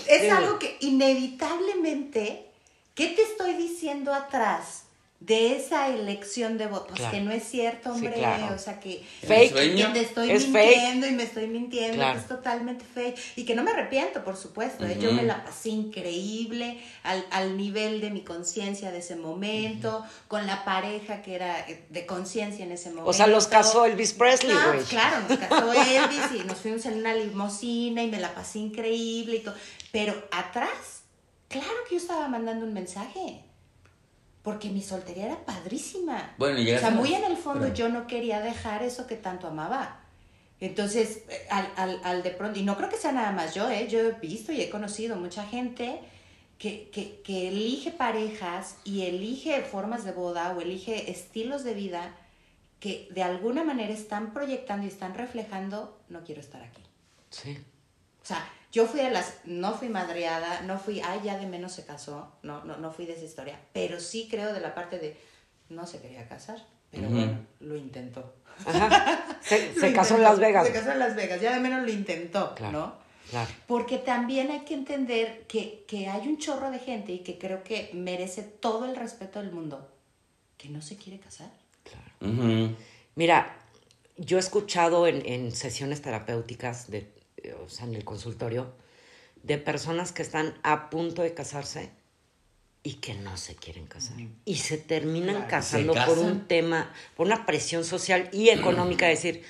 [0.09, 2.47] es algo que inevitablemente,
[2.95, 4.86] ¿qué te estoy diciendo atrás
[5.19, 6.95] de esa elección de votos?
[6.97, 7.11] Claro.
[7.13, 8.13] Que no es cierto, Sí, hombre.
[8.15, 8.55] claro.
[8.55, 9.51] O sea, que, Fake.
[9.53, 9.87] sueño.
[9.89, 12.13] que te estoy Es mintiendo y me estoy mintiendo, Claro.
[12.15, 13.19] que es totalmente fake.
[13.37, 14.85] Y que no me arrepiento, por supuesto.
[14.87, 14.99] ¿eh?
[15.01, 20.47] Yo me la pasé increíble al, al nivel de mi conciencia de ese momento, con
[20.47, 23.09] la pareja que era eh, de conciencia en ese momento.
[23.11, 24.85] O sea, los casó Elvis Presley, Claro, güey.
[24.85, 29.37] claro, nos casó Elvis y nos fuimos en una limusina y me la pasé increíble
[29.37, 29.55] y todo.
[29.93, 31.03] Pero atrás,
[31.49, 33.43] claro que yo estaba mandando un mensaje.
[34.47, 36.37] Porque mi soltería era padrísima.
[36.39, 39.17] Bueno, y o sea, muy en el fondo pero- yo no quería dejar eso que
[39.17, 40.03] tanto amaba.
[40.61, 43.69] Entonces, eh, al, al, al de pronto, y no creo que sea nada más yo,
[43.69, 43.89] ¿eh?
[43.89, 45.99] yo he visto y he conocido mucha gente
[46.59, 52.15] que, que, que elige parejas y elige formas de boda o elige estilos de vida
[52.79, 56.83] que de alguna manera están proyectando y están reflejando, no quiero estar aquí.
[57.31, 57.59] Sí.
[58.23, 61.73] O sea, yo fui de las, no fui madreada, no fui, ay, ya de menos
[61.73, 64.99] se casó, no, no, no fui de esa historia, pero sí creo de la parte
[64.99, 65.17] de,
[65.71, 68.35] no se quería casar, pero bueno, lo intentó.
[68.67, 69.39] Ajá.
[69.41, 70.67] Se, casó en Las Vegas.
[70.67, 72.79] Se casó en Las Vegas, ya de menos lo intentó, Claro.
[72.79, 72.95] ¿no?
[73.31, 73.51] Claro.
[73.67, 77.65] Porque también hay que entender que, que hay un chorro de gente y que creo
[77.65, 79.91] que merece todo el respeto del mundo
[80.59, 81.49] que no se quiere casar.
[82.21, 82.75] Ujú.
[83.15, 83.57] Mira,
[84.19, 87.16] yo he escuchado en, en sesiones terapéuticas, de,
[87.65, 88.73] o sea, en el consultorio,
[89.43, 91.91] de personas que están a punto de casarse
[92.83, 94.17] y que no se quieren casar.
[94.45, 95.51] Y se terminan Claro.
[95.51, 99.07] casando ¿Se por un tema, por una presión social y económica.
[99.07, 99.43] decir,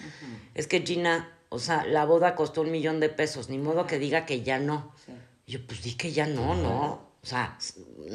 [0.55, 3.99] es que Gina, o sea, la boda costó un millón de pesos, ni modo que
[3.99, 4.92] diga que ya no.
[5.05, 5.12] Sí.
[5.46, 7.07] Y yo, pues di que ya no, ¿no?
[7.22, 7.59] O sea,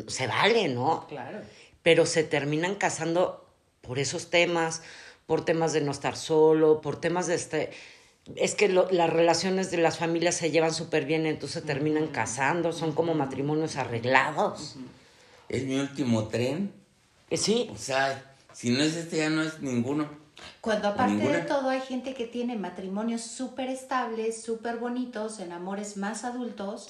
[0.08, 1.06] se vale, ¿no?
[1.08, 1.42] Claro.
[1.84, 3.48] pero se terminan casando
[3.82, 4.82] por esos temas,
[5.26, 7.72] por temas de no estar solo, por temas de este...
[8.36, 12.72] Es que lo- las relaciones de las familias se llevan súper bien, entonces terminan casando,
[12.72, 14.76] son como matrimonios arreglados.
[15.50, 16.72] Es mi último tren.
[17.30, 20.08] Eh, Sí, O sea, si no es este, ya no es ninguno.
[20.60, 21.38] Cuando aparte Ninguna.
[21.38, 26.90] de todo hay gente que tiene matrimonios súper estables, súper bonitos, en amores más adultos,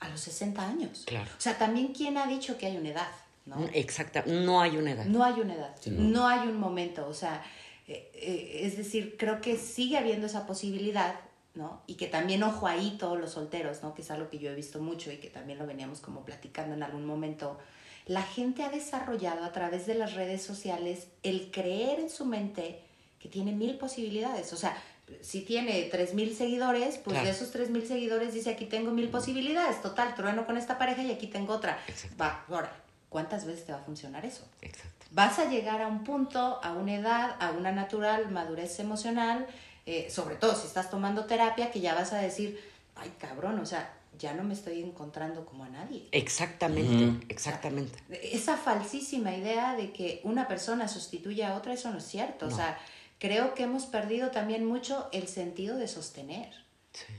[0.00, 1.04] a los 60 años.
[1.06, 1.28] Claro.
[1.36, 3.08] O sea, también quién ha dicho que hay una edad,
[3.44, 3.56] ¿no?
[3.72, 5.04] exacta, no hay una edad.
[5.06, 6.02] No hay una edad, Sí, no.
[6.20, 6.28] no.
[6.28, 7.42] hay un momento, o sea,
[7.88, 11.14] eh, eh, es decir, creo que sigue habiendo esa posibilidad,
[11.54, 11.82] ¿no?
[11.86, 13.94] Y que también, ojo ahí, todos los solteros, ¿no?
[13.94, 16.74] Que es algo que yo he visto mucho y que también lo veníamos como platicando
[16.74, 17.58] en algún momento.
[18.06, 22.80] La gente ha desarrollado a través de las redes sociales el creer en su mente
[23.18, 24.76] que tiene mil posibilidades, o sea,
[25.20, 27.26] si tiene tres mil seguidores, pues Claro.
[27.26, 31.02] de esos tres mil seguidores dice aquí tengo mil posibilidades, total, trueno con esta pareja
[31.02, 31.78] y aquí tengo otra.
[31.86, 32.16] Exacto.
[32.20, 32.72] Va, ahora,
[33.08, 34.44] ¿cuántas veces te va a funcionar eso?
[34.62, 34.95] Exacto.
[35.10, 39.46] Vas a llegar a un punto, a una edad, a una natural madurez emocional,
[39.86, 42.60] eh, sobre todo si estás tomando terapia, que ya vas a decir,
[42.96, 46.08] ay cabrón, o sea, ya no me estoy encontrando como a nadie.
[46.12, 47.98] Exactamente, exactamente.
[48.22, 52.46] Esa falsísima idea de que una persona sustituye a otra, eso no es cierto.
[52.46, 52.78] O sea,
[53.18, 56.50] creo que hemos perdido también mucho el sentido de sostener.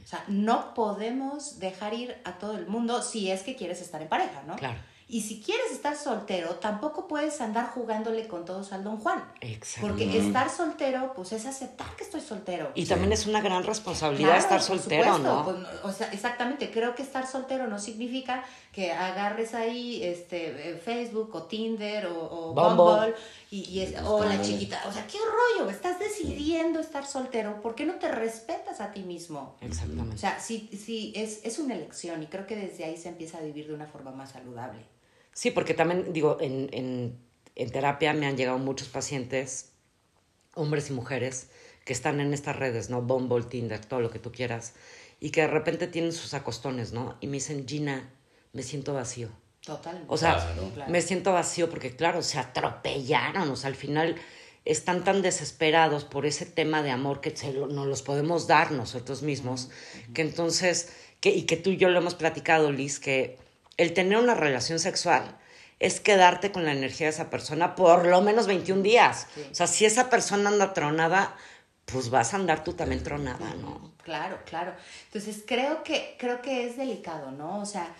[0.03, 4.01] O sea, no podemos dejar ir a todo el mundo si es que quieres estar
[4.01, 4.55] en pareja, ¿no?
[4.55, 4.79] Claro.
[5.09, 9.23] Y si quieres estar soltero, tampoco puedes andar jugándole con todos al Don Juan.
[9.39, 9.87] Exacto.
[9.87, 12.71] Porque estar soltero, pues es aceptar que estoy soltero.
[12.75, 15.45] Y también es una gran responsabilidad Claro, estar por soltero, ¿no?
[15.45, 18.43] pues, o sea, exactamente, creo que estar soltero no significa
[18.73, 22.75] que agarres ahí este eh, Facebook o Tinder o, o Bumble.
[22.75, 23.15] Bumble
[23.49, 27.75] y, y es, o la chiquita, o sea, qué rollo, estás decidiendo estar soltero, ¿por
[27.75, 29.55] qué no te respetas a ti mismo?
[29.61, 30.15] Exactamente.
[30.15, 33.37] O sea, sí, sí, es, es una elección y creo que desde ahí se empieza
[33.37, 34.96] a vivir de una forma más saludable.
[35.37, 37.15] Sí, porque también, digo, en, en,
[37.53, 39.69] en terapia me han llegado muchos pacientes,
[40.55, 41.49] hombres y mujeres,
[41.85, 43.03] que están en estas redes, ¿no?
[43.03, 44.73] Bumble, Tinder, todo lo que tú quieras,
[45.19, 47.17] y que de repente tienen sus acostones, ¿no?
[47.21, 48.09] Y me dicen, Gina,
[48.51, 49.29] me siento vacío.
[49.63, 50.07] Totalmente.
[50.11, 50.37] O sea,
[50.73, 50.91] Claro.
[50.91, 53.47] Me siento vacío porque, claro, se atropellaron.
[53.51, 54.15] O sea, al final
[54.65, 58.71] están tan desesperados por ese tema de amor que se lo- nos los podemos dar
[58.71, 59.69] nosotros mismos,
[60.15, 60.89] que entonces,
[61.21, 63.37] que, y que tú y yo lo hemos platicado, Liz, que
[63.77, 65.37] el tener una relación sexual
[65.79, 69.27] es quedarte con la energía de esa persona por lo menos 21 días.
[69.33, 69.45] Sí.
[69.51, 71.35] O sea, si esa persona anda tronada,
[71.85, 73.93] pues vas a andar tú también tronada, ¿no?
[74.03, 74.73] Claro, claro.
[75.05, 77.59] Entonces creo que, creo que es delicado, ¿no?
[77.61, 77.93] O sea,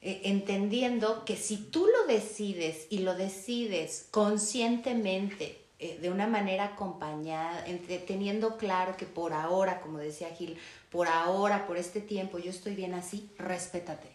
[0.00, 6.64] eh, entendiendo que si tú lo decides y lo decides conscientemente, eh, de una manera
[6.64, 10.58] acompañada, entre- teniendo claro que por ahora, como decía Gil,
[10.90, 14.08] por ahora, por este tiempo, yo estoy bien así, respétate.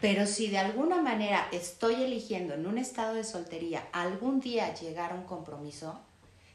[0.00, 5.12] Pero si de alguna manera estoy eligiendo en un estado de soltería algún día llegar
[5.12, 6.00] a un compromiso,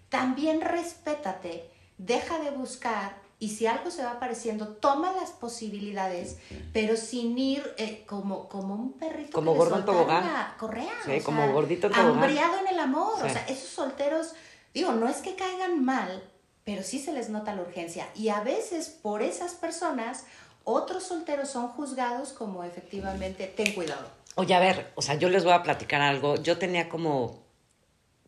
[0.10, 6.38] también respétate, deja de buscar y si algo se va apareciendo, toma las posibilidades,
[6.72, 9.34] pero sin ir eh, como, como un perrito.
[9.34, 10.34] Como que gordo en soltaron tobogán.
[10.34, 10.94] la correa.
[11.04, 12.24] Sí, como gordito en tobogán.
[12.24, 13.16] Hambriado en el amor.
[13.18, 13.26] Sí.
[13.26, 14.32] O sea, esos solteros,
[14.74, 16.24] digo, no es que caigan mal,
[16.64, 18.08] pero sí se les nota la urgencia.
[18.16, 20.24] Y a veces por esas personas,
[20.64, 24.08] otros solteros son juzgados como efectivamente, ten cuidado.
[24.36, 26.36] Oye, a ver, o sea, yo les voy a platicar algo.
[26.38, 27.44] Yo tenía como,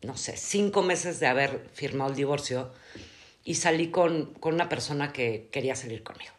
[0.02, 2.70] no sé, cinco meses de haber firmado el divorcio
[3.46, 6.32] y salí con, con una persona que quería salir conmigo.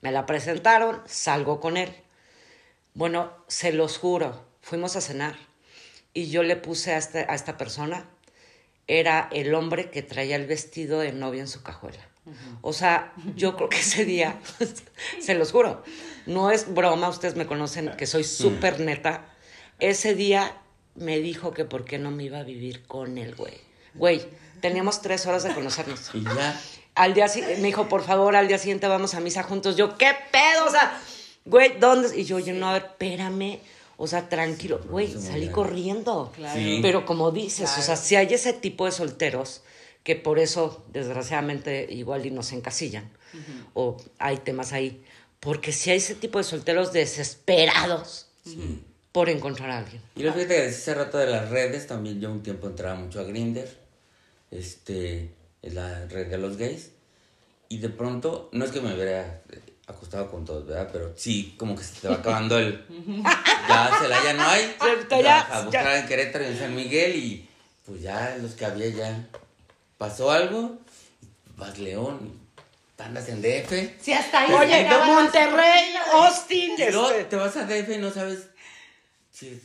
[0.00, 1.90] Me la presentaron, salgo con él.
[2.94, 5.36] Bueno, se los juro, fuimos a cenar
[6.12, 8.08] y yo le puse a, este- a esta persona,
[8.86, 12.08] era el hombre que traía el vestido de novia en su cajuela.
[12.62, 14.40] O sea, yo creo que ese día,
[15.20, 15.82] se los juro,
[16.26, 19.26] no es broma, ustedes me conocen que soy súper neta.
[19.80, 20.56] Ese día
[20.94, 23.54] me dijo que por qué no me iba a vivir con él, güey.
[23.94, 24.22] Güey,
[24.64, 26.10] teníamos tres horas de conocernos.
[26.14, 26.58] Y ya.
[26.94, 29.76] Al día siguiente, me dijo, por favor, al día siguiente vamos a misa juntos.
[29.76, 30.64] Yo, ¿qué pedo?
[30.66, 30.98] O sea,
[31.44, 32.18] güey, ¿dónde?
[32.18, 33.58] Y yo, yo, no, a ver, espérame.
[33.98, 34.80] O sea, tranquilo.
[34.88, 36.32] Güey, salí corriendo.
[36.34, 36.58] Claro.
[36.58, 36.78] Sí.
[36.80, 39.60] Pero como dices, o sea, si hay ese tipo de solteros
[40.02, 43.10] que por eso, desgraciadamente, igual y nos encasillan.
[43.74, 45.04] O hay temas ahí.
[45.40, 48.28] Porque si hay ese tipo de solteros desesperados
[49.12, 50.00] por encontrar a alguien.
[50.16, 52.94] Y luego fíjate que decía hace rato de las redes, también yo un tiempo entraba
[52.94, 53.83] mucho a Grinder,
[54.54, 55.30] este,
[55.62, 56.90] en la red de los gays,
[57.68, 60.88] y de pronto, no es que me hubiera eh, acostado con todos, ¿verdad?
[60.92, 62.84] Pero sí, como que se te va acabando el...
[63.68, 64.74] ya, se la ya no hay.
[64.80, 65.98] Cierto, ya, ya, a buscar ya.
[66.00, 67.48] en Querétaro y en San Miguel, y
[67.84, 69.28] pues ya los que había ya...
[69.98, 70.78] Pasó algo,
[71.56, 72.38] vas León,
[72.98, 77.56] andas en DF, Si hasta ahí Oye, las- Monterrey, Austin, y luego este- te vas
[77.56, 78.48] a DF y no sabes
[79.30, 79.60] si es,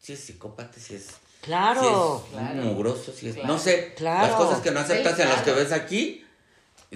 [0.00, 1.08] si es psicópata, si es...
[1.42, 2.24] Claro.
[2.30, 3.34] Si es mugroso, si es...
[3.34, 3.48] Claro.
[3.52, 4.26] No sé, Claro.
[4.28, 6.24] las cosas que no aceptas en las que ves aquí,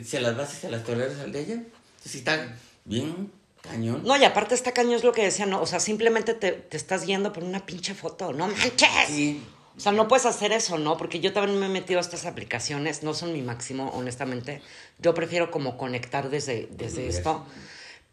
[0.04, 1.54] se las vas y se las toleras al de ella.
[1.54, 3.30] Entonces, sí está bien
[3.60, 4.02] cañón.
[4.04, 5.60] No, y aparte está cañón es lo que decía, ¿no?
[5.60, 8.88] O sea, simplemente te, te estás guiando por una pinche foto, no manches.
[9.08, 9.42] Sí.
[9.76, 10.96] O sea, no puedes hacer eso, ¿no?
[10.96, 14.62] Porque yo también me he metido a estas aplicaciones, no son mi máximo, honestamente.
[15.00, 17.44] Yo prefiero como conectar desde, desde esto.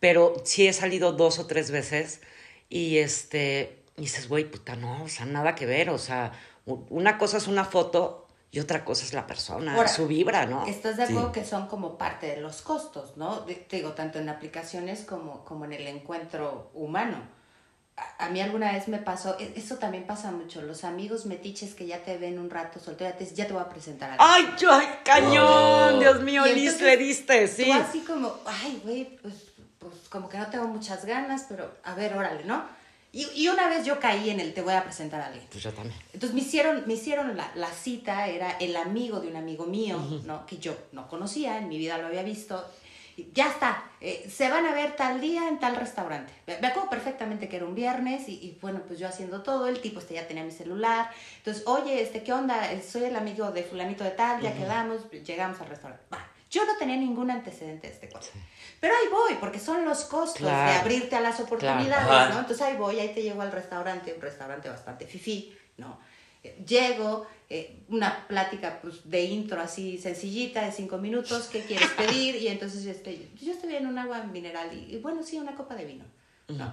[0.01, 2.19] Pero sí he salido dos o tres veces
[2.69, 5.89] y este, y dices, güey, puta, no, o sea, nada que ver.
[5.89, 6.31] O sea,
[6.65, 10.65] una cosa es una foto y otra cosa es la persona, Ahora, su vibra, ¿no?
[10.67, 11.39] Estás de acuerdo Sí.
[11.39, 13.39] que son como parte de los costos, ¿no?
[13.41, 17.17] Te digo, tanto en aplicaciones como, como en el encuentro humano.
[17.97, 21.75] A, a mí alguna vez me pasó, e- eso también pasa mucho, los amigos metiches
[21.75, 24.13] que ya te ven un rato soltera, te dicen, ya te voy a presentar a
[24.13, 24.51] alguien".
[24.51, 25.95] ¡Ay, yo, ay, cañón!
[25.95, 25.99] Oh.
[25.99, 27.65] Dios mío, Liz, le diste, sí.
[27.65, 29.33] Tú así como, ay, güey, pues,
[29.79, 32.63] pues como que no tengo muchas ganas, pero a ver, órale, ¿no?
[33.13, 35.45] Y, y una vez yo caí en el te voy a presentar a alguien.
[35.49, 35.95] Pues yo también.
[36.13, 39.97] Entonces me hicieron, me hicieron la, la cita, era el amigo de un amigo mío,
[40.25, 40.45] ¿no?
[40.47, 42.65] Que yo no conocía, en mi vida lo había visto.
[43.35, 46.33] ya está, eh, se van a ver tal día en tal restaurante.
[46.47, 49.67] Me me acuerdo perfectamente que era un viernes y, y, bueno, pues yo haciendo todo,
[49.67, 51.11] el tipo este ya tenía mi celular.
[51.37, 52.71] Entonces, oye, este, ¿qué onda?
[52.73, 56.03] Eh, Soy el amigo de fulanito de tal, ya quedamos, llegamos al restaurante.
[56.11, 56.17] Va.
[56.53, 58.27] Yo no tenía ningún antecedente de este cuate.
[58.79, 60.81] Pero ahí voy, porque son los costos de Claro.
[60.81, 62.29] abrirte a las oportunidades, Ajá.
[62.29, 62.39] ¿no?
[62.41, 65.99] Entonces ahí voy, ahí te llego al restaurante, un restaurante bastante fifí, ¿no?
[66.43, 71.89] Eh, Llego, eh, una plática pues, de intro así sencillita, de cinco minutos, ¿qué quieres
[71.97, 72.35] pedir?
[72.35, 75.55] Y entonces yo estoy, yo estoy en un agua mineral y, y, bueno, sí, una
[75.55, 76.05] copa de vino,
[76.49, 76.71] ¿no?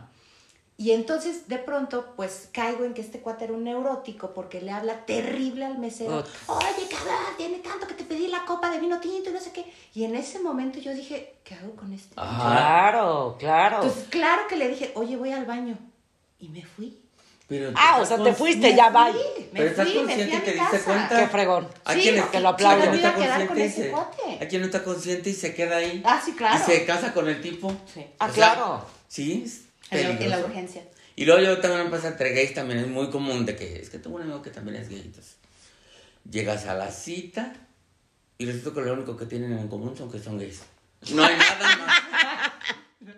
[0.80, 4.70] Y entonces de pronto pues caigo en que este cuate era un neurótico porque le
[4.70, 6.24] habla terrible al mesero.
[6.46, 9.52] Oye, cabrón, tiene tanto que te pedí la copa de vino tinto y no sé
[9.52, 9.70] qué.
[9.92, 12.14] Y en ese momento yo dije, ¿qué hago con este?
[12.14, 13.82] Claro, claro.
[13.82, 15.76] Entonces, claro que le dije, oye, voy al baño.
[16.38, 16.98] Y me fui.
[17.46, 19.12] Pero Ah, o sea, te fuiste, ya me
[19.52, 20.84] Pero estás fui, me consciente que mi te diste casa.
[20.84, 21.20] cuenta.
[21.20, 21.68] Qué fregón.
[21.84, 22.90] ¿A Sí, quién no, está- te lo a quién aplaudo.
[22.90, 24.44] no está a quedar con consciente y ese se- cuate.
[24.44, 26.02] ¿A quién no está consciente y se queda ahí?
[26.06, 26.56] Ah, sí, claro.
[26.56, 27.70] Y se casa con el tipo.
[27.92, 28.06] Sí.
[28.18, 28.86] Ah, O sea, claro.
[29.08, 30.46] Sí, es En la, en la peligroso.
[30.46, 30.82] urgencia.
[31.16, 33.90] Y luego yo también me pasa entre gays, también es muy común de que es
[33.90, 35.02] que tengo un amigo que también es gay.
[35.04, 35.36] Entonces,
[36.30, 37.52] llegas a la cita
[38.38, 40.62] y resulta que lo único que tienen en común son que son gays.
[41.12, 42.00] No hay nada más.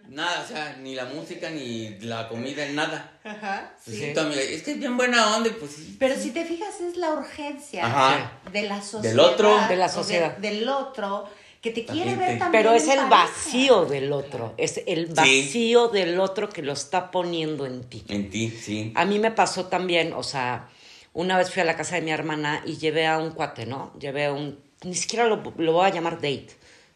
[0.08, 3.18] Nada, o sea, ni la música, ni la comida, nada.
[3.24, 4.12] Ajá, Sí.
[4.16, 5.96] amiga, es que es bien buena onda y pues sí.
[5.98, 8.32] Pero si te fijas, es la urgencia Ajá.
[8.52, 9.02] de la sociedad.
[9.02, 9.68] Del otro.
[9.68, 10.36] De la sociedad.
[10.36, 11.28] del otro,
[11.62, 12.62] que te quiere ver también.
[12.64, 13.08] Pero es el pareja.
[13.08, 18.04] vacío del otro, es el vacío del otro que lo está poniendo en ti.
[18.08, 18.92] En ti, sí.
[18.96, 20.68] A mí me pasó también, o sea,
[21.14, 23.92] una vez fui a la casa de mi hermana y llevé a un cuate, ¿no?
[23.98, 26.48] Llevé a un, ni siquiera lo, lo voy a llamar date,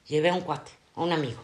[0.08, 1.40] llevé a un cuate, a un amigo.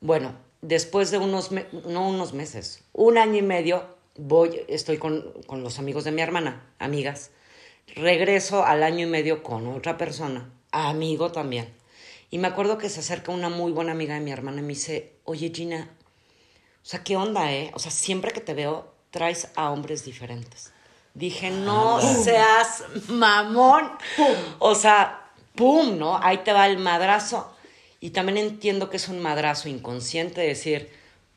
[0.00, 3.84] Bueno, después de unos, me- no unos meses, un año y medio,
[4.16, 7.30] voy, estoy con, con los amigos de mi hermana, amigas.
[7.94, 11.72] Regreso al año y medio con otra persona, amigo también.
[12.30, 14.68] Y me acuerdo que se acerca una muy buena amiga de mi hermana y me
[14.68, 15.90] dice, oye Gina,
[16.82, 17.70] o sea, ¿qué onda, eh?
[17.74, 20.72] O sea, siempre que te veo, traes a hombres diferentes.
[21.14, 23.92] Dije, no seas mamón.
[24.58, 26.18] O sea, pum, ¿no?
[26.18, 27.54] Ahí te va el madrazo.
[28.00, 30.90] Y también entiendo que es un madrazo inconsciente decir,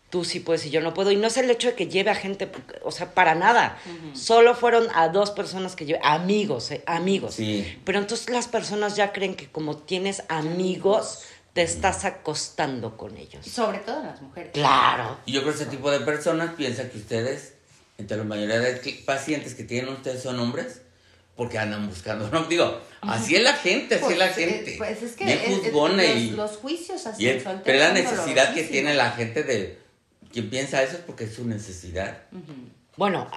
[0.09, 1.11] tú sí puedes y yo no puedo.
[1.11, 2.49] Y no es el hecho de que lleve a gente,
[2.83, 3.77] o sea, para nada.
[4.13, 7.35] Solo fueron a dos personas que llevé, amigos, eh, amigos.
[7.35, 7.79] Sí.
[7.83, 13.45] Pero entonces las personas ya creen que como tienes amigos, te estás acostando con ellos.
[13.45, 14.51] Sobre todo las mujeres.
[14.53, 15.17] Claro.
[15.25, 17.53] Y yo creo que ese tipo de personas piensa que ustedes,
[17.97, 20.81] entre la mayoría de pacientes que tienen ustedes son hombres,
[21.37, 22.29] porque andan buscando.
[22.29, 24.75] No, digo, así es la gente, así Pues, es la eh, gente.
[24.77, 27.93] pues es que es- es- los, y, los juicios así y solteros pero la son
[27.95, 29.77] necesidad que tiene la gente de
[30.35, 32.23] quien piensa eso es porque es su necesidad.
[32.97, 33.29] Bueno,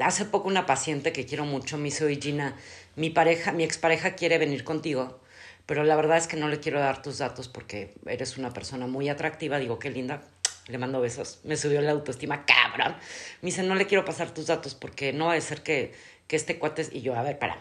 [0.00, 2.56] hace poco una paciente que quiero mucho me dice, oye Gina,
[2.96, 5.20] mi pareja, mi expareja quiere venir contigo,
[5.66, 8.86] pero la verdad es que no le quiero dar tus datos porque eres una persona
[8.86, 9.58] muy atractiva.
[9.58, 10.22] Digo, qué linda.
[10.68, 11.40] Le mando besos.
[11.44, 12.96] Me subió la autoestima, cabrón.
[13.42, 15.94] Me dice, no le quiero pasar tus datos porque no va a ser que,
[16.26, 16.80] que este cuate...
[16.82, 16.92] es-".
[16.94, 17.60] Y yo, a ver, espérame.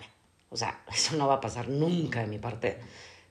[0.50, 2.78] O sea, eso no va a pasar nunca de mi parte.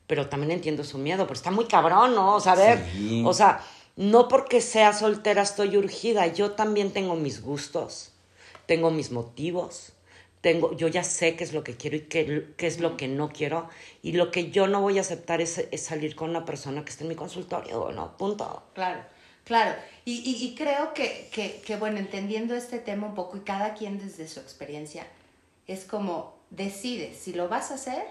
[0.07, 2.37] Pero también entiendo su miedo, pero está muy cabrón, ¿no?
[2.37, 3.23] O sea, a ver, Sí.
[3.27, 3.61] o sea,
[3.97, 6.27] no porque sea soltera estoy urgida.
[6.27, 8.13] Yo también tengo mis gustos,
[8.67, 9.93] tengo mis motivos,
[10.43, 13.09] tengo, yo ya sé qué es lo que quiero y qué, qué es lo que
[13.09, 13.69] no quiero.
[14.03, 16.91] Y lo que yo no voy a aceptar es, es salir con una persona que
[16.91, 18.17] esté en mi consultorio, ¿no?
[18.17, 18.63] Punto.
[18.75, 19.01] Claro,
[19.45, 19.75] claro.
[20.05, 23.75] Y, y- y creo que, que, que, bueno, entendiendo este tema un poco y cada
[23.75, 25.07] quien desde su experiencia,
[25.67, 28.05] es como decide si lo vas a hacer,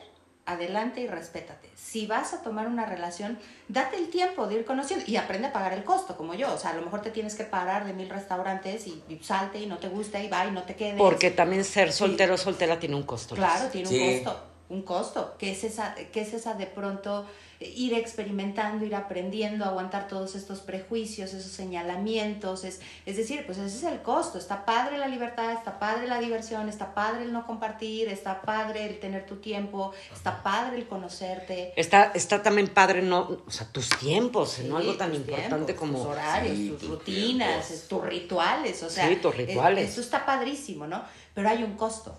[0.45, 1.69] adelante y respétate.
[1.75, 3.37] Si vas a tomar una relación,
[3.67, 6.53] date el tiempo de ir conociendo y aprende a pagar el costo, como yo.
[6.53, 9.59] O sea, a lo mejor te tienes que parar de mil restaurantes y, y salte
[9.59, 10.97] y no te gusta y va y no te quedes.
[10.97, 13.35] Porque también ser soltero o soltera tiene un costo.
[13.35, 13.99] Claro, tiene Sí.
[13.99, 17.25] un costo, un costo, que es esa, que es esa de pronto
[17.59, 23.77] ir experimentando, ir aprendiendo, aguantar todos estos prejuicios, esos señalamientos, es, es decir, pues ese
[23.77, 27.45] es el costo, está padre la libertad, está padre la diversión, está padre el no
[27.45, 31.73] compartir, está padre el tener tu tiempo, está padre el conocerte.
[31.75, 33.43] Está, está también padre, ¿no?
[33.45, 34.77] O sea, tus tiempos, ¿no?
[34.77, 35.97] Algo tan importante tiempos, como...
[35.99, 37.87] tus horarios, Sí, tus tus rutinas, tiempos.
[37.87, 39.89] tus rituales, o sea, Sí, tus rituales.
[39.89, 41.03] Eso está padrísimo, ¿no?
[41.33, 42.17] Pero hay un costo.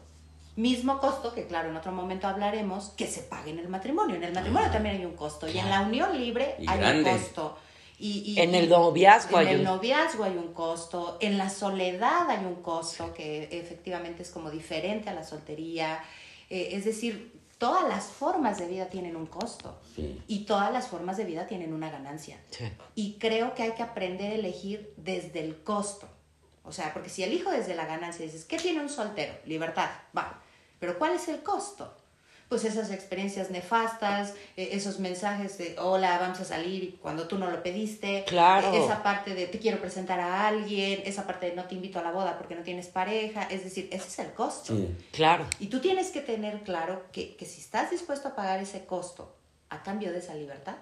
[0.57, 4.17] Mismo costo que, claro, en otro momento hablaremos, que se pague en el matrimonio.
[4.17, 5.47] En el matrimonio también hay un costo.
[5.49, 7.11] Y en la unión libre Y hay grande.
[7.13, 7.59] un costo.
[7.99, 11.19] Y, y- En el noviazgo en hay el un- noviazgo hay un costo.
[11.21, 16.03] En la soledad hay un costo que efectivamente es como diferente a la soltería.
[16.49, 19.79] Eh, es decir, todas las formas de vida tienen un costo.
[19.95, 20.23] Sí.
[20.27, 22.39] Y todas las formas de vida tienen una ganancia.
[22.51, 22.65] Sí.
[22.95, 26.09] Y creo que hay que aprender a elegir desde el costo.
[26.65, 29.35] O sea, porque si elijo desde la ganancia, dices, ¿qué tiene un soltero?
[29.47, 30.43] Libertad, va.
[30.79, 31.93] Pero ¿cuál es el costo?
[32.49, 37.51] pues esas experiencias nefastas, eh, esos mensajes de hola, vamos a salir cuando tú no
[37.51, 38.73] lo pediste, Claro.
[38.73, 41.99] eh, esa parte de te quiero presentar a alguien, esa parte de no te invito
[41.99, 44.77] a la boda porque no tienes pareja, es decir, ese es el costo.
[44.77, 44.95] Sí.
[45.11, 45.45] Claro.
[45.59, 49.35] Y tú tienes que tener claro que, que si estás dispuesto a pagar ese costo
[49.69, 50.77] a cambio de esa libertad,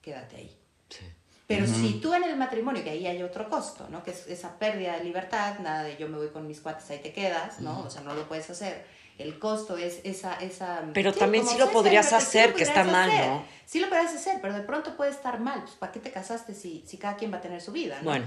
[0.00, 0.56] quédate ahí.
[0.88, 1.04] Sí.
[1.46, 4.02] Pero si tú en el matrimonio, que ahí hay otro costo, ¿no?
[4.04, 7.00] Que es esa pérdida de libertad, nada de yo me voy con mis cuates, ahí
[7.00, 7.80] te quedas, ¿no?
[7.80, 8.86] O sea, no lo puedes hacer.
[9.22, 10.34] El costo es esa...
[10.34, 13.26] esa Pero también como sí lo podrías sí lo hacer, que está podrías mal, hacer.
[13.28, 13.44] ¿no?
[13.66, 15.62] Sí lo podrías hacer, pero de pronto puede estar mal.
[15.62, 18.04] Pues, ¿para qué te casaste si, si cada quien va a tener su vida, ¿no?
[18.10, 18.26] Bueno,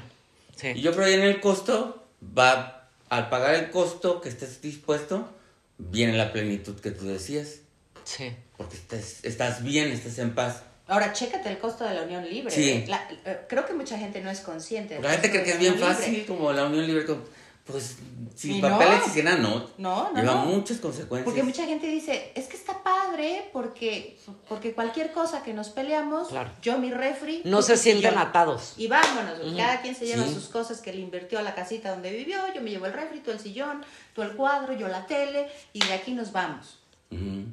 [0.55, 0.81] Y sí.
[0.81, 2.03] yo creo que en el costo
[2.37, 5.29] va, al pagar el costo que estés dispuesto,
[5.77, 7.59] viene la plenitud que tú decías.
[8.03, 8.35] Sí.
[8.57, 10.61] Porque estás, estás bien, estás en paz.
[10.87, 12.51] Ahora, chécate el costo de la unión libre.
[12.53, 12.83] Sí.
[12.87, 14.99] La- eh, creo que mucha gente no es consciente.
[15.01, 16.27] La gente cree que es bien unión fácil, libre.
[16.27, 17.05] como la unión libre.
[17.05, 17.23] como-
[17.65, 17.97] Pues,
[18.35, 19.05] sin Y papeles no.
[19.07, 19.69] y sin nada, no.
[19.77, 20.45] No, no, Lleva no.
[20.47, 21.23] muchas consecuencias.
[21.23, 26.27] Porque mucha gente dice, es que está padre porque, porque cualquier cosa que nos peleamos,
[26.27, 26.51] Claro.
[26.61, 27.41] yo mi refri...
[27.45, 28.73] No se sienten atados.
[28.75, 30.33] Y vámonos, cada quien se lleva Sí.
[30.33, 33.21] sus cosas que le invirtió a la casita donde vivió, yo me llevo el refri,
[33.21, 36.79] tú el sillón, tú el cuadro, yo la tele, y de aquí nos vamos.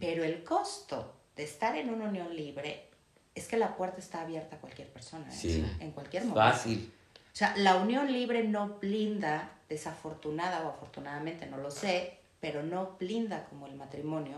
[0.00, 2.88] Pero el costo de estar en una unión libre
[3.34, 5.36] es que la puerta está abierta a cualquier persona, ¿eh?
[5.40, 5.64] Sí.
[5.78, 6.40] en cualquier momento.
[6.50, 6.92] Fácil.
[7.32, 12.96] O sea, la unión libre no blinda, desafortunada o afortunadamente, no lo sé, pero no
[12.98, 14.36] blinda como el matrimonio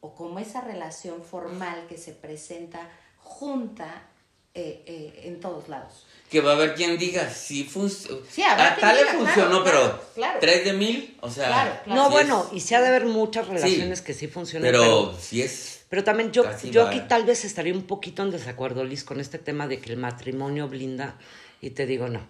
[0.00, 2.88] o como esa relación formal que se presenta
[3.18, 4.02] junta
[4.54, 6.06] eh, eh, en todos lados.
[6.30, 8.20] Que va a haber quien diga, sí, funciona.
[8.30, 10.38] Sí, a quien tal le funcionó, claro, pero claro.
[10.40, 11.48] tres de mil, o sea.
[11.48, 12.02] Claro, claro.
[12.02, 15.18] No, bueno, es- y sí ha de haber muchas relaciones que sí funcionan, pero, pero,
[15.20, 15.84] si es.
[15.90, 19.38] pero también yo, yo aquí tal vez estaría un poquito en desacuerdo, Liz, con este
[19.38, 21.16] tema de que el matrimonio blinda,
[21.66, 22.26] y te digo no.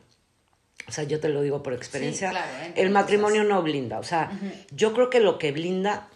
[0.88, 2.30] O sea, yo te lo digo por experiencia.
[2.30, 2.72] claro, ¿eh?
[2.76, 3.98] el matrimonio no blinda.
[3.98, 4.30] O sea,
[4.70, 6.08] yo creo que lo que blinda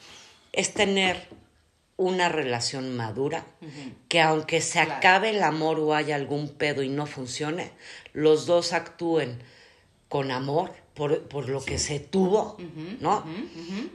[0.52, 1.28] es tener
[1.96, 3.44] una relación madura,
[4.08, 4.92] que aunque se Claro.
[4.94, 7.72] acabe el amor o haya algún pedo y no funcione,
[8.12, 9.42] los dos actúen
[10.08, 12.56] con amor por, por lo que se tuvo,
[13.00, 13.24] ¿no?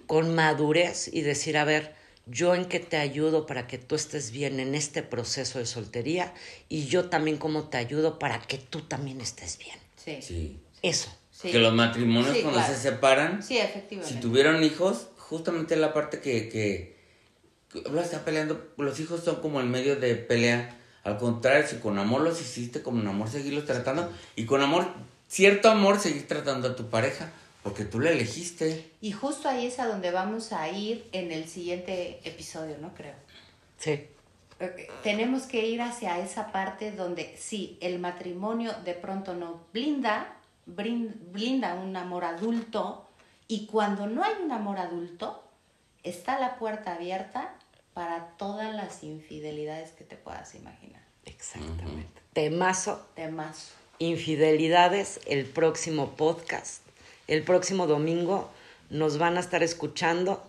[0.08, 1.96] Con madurez y decir, a ver,
[2.28, 6.34] yo en qué te ayudo para que tú estés bien en este proceso de soltería
[6.70, 9.78] y yo también cómo te ayudo para que tú también estés bien.
[9.96, 10.60] Sí, sí, Sí.
[10.82, 11.10] Eso.
[11.42, 12.74] Que los matrimonios Sí, cuando claro.
[12.74, 14.14] se separan, Sí, efectivamente.
[14.16, 16.96] si tuvieron hijos, justamente la parte que, que,
[17.72, 20.80] que lo está peleando, los hijos son como el medio de pelea.
[21.04, 24.12] Al contrario, si con amor los hiciste, con amor seguirlos tratando.
[24.36, 24.88] Y con amor,
[25.28, 27.32] cierto amor, seguir tratando a tu pareja.
[27.66, 28.92] Porque tú la elegiste.
[29.02, 32.94] Y justo ahí es a donde vamos a ir en el siguiente episodio, ¿no?
[32.94, 33.16] Creo.
[33.80, 34.06] Sí.
[35.02, 40.38] Tenemos que ir hacia esa parte donde sí, el matrimonio de pronto no blinda,
[40.68, 43.10] brin- blinda un amor adulto
[43.48, 45.44] y cuando no hay un amor adulto,
[46.04, 47.56] está la puerta abierta
[47.96, 51.02] para todas las infidelidades que te puedas imaginar.
[51.26, 52.22] Exactamente.
[52.34, 53.72] Temazo, Temas.
[53.98, 56.85] infidelidades, el próximo podcast.
[57.28, 58.52] El próximo domingo
[58.90, 60.44] nos van a estar escuchando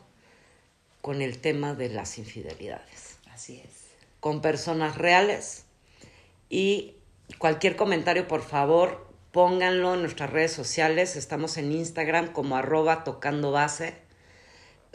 [1.00, 3.18] con el tema de las infidelidades.
[3.32, 3.86] Así es.
[4.20, 5.64] con personas reales.
[6.48, 6.94] Y
[7.38, 11.16] cualquier comentario, por favor, pónganlo en nuestras redes sociales.
[11.16, 13.94] Estamos en Instagram como arroba tocando base.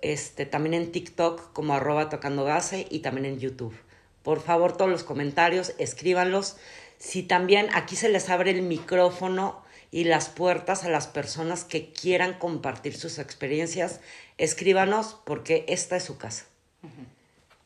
[0.01, 3.75] Este, también en TikTok como arroba tocando base y también en YouTube.
[4.23, 6.57] Por favor, todos los comentarios, escríbanlos.
[6.97, 11.91] Si también aquí se les abre el micrófono y las puertas a las personas que
[11.91, 13.99] quieran compartir sus experiencias,
[14.37, 16.45] escríbanos porque esta es su casa.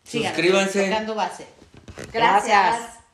[0.03, 0.89] Síganos, Suscríbanse.
[1.15, 1.45] Base.
[2.11, 2.11] Gracias.
[2.11, 3.04] Gracias.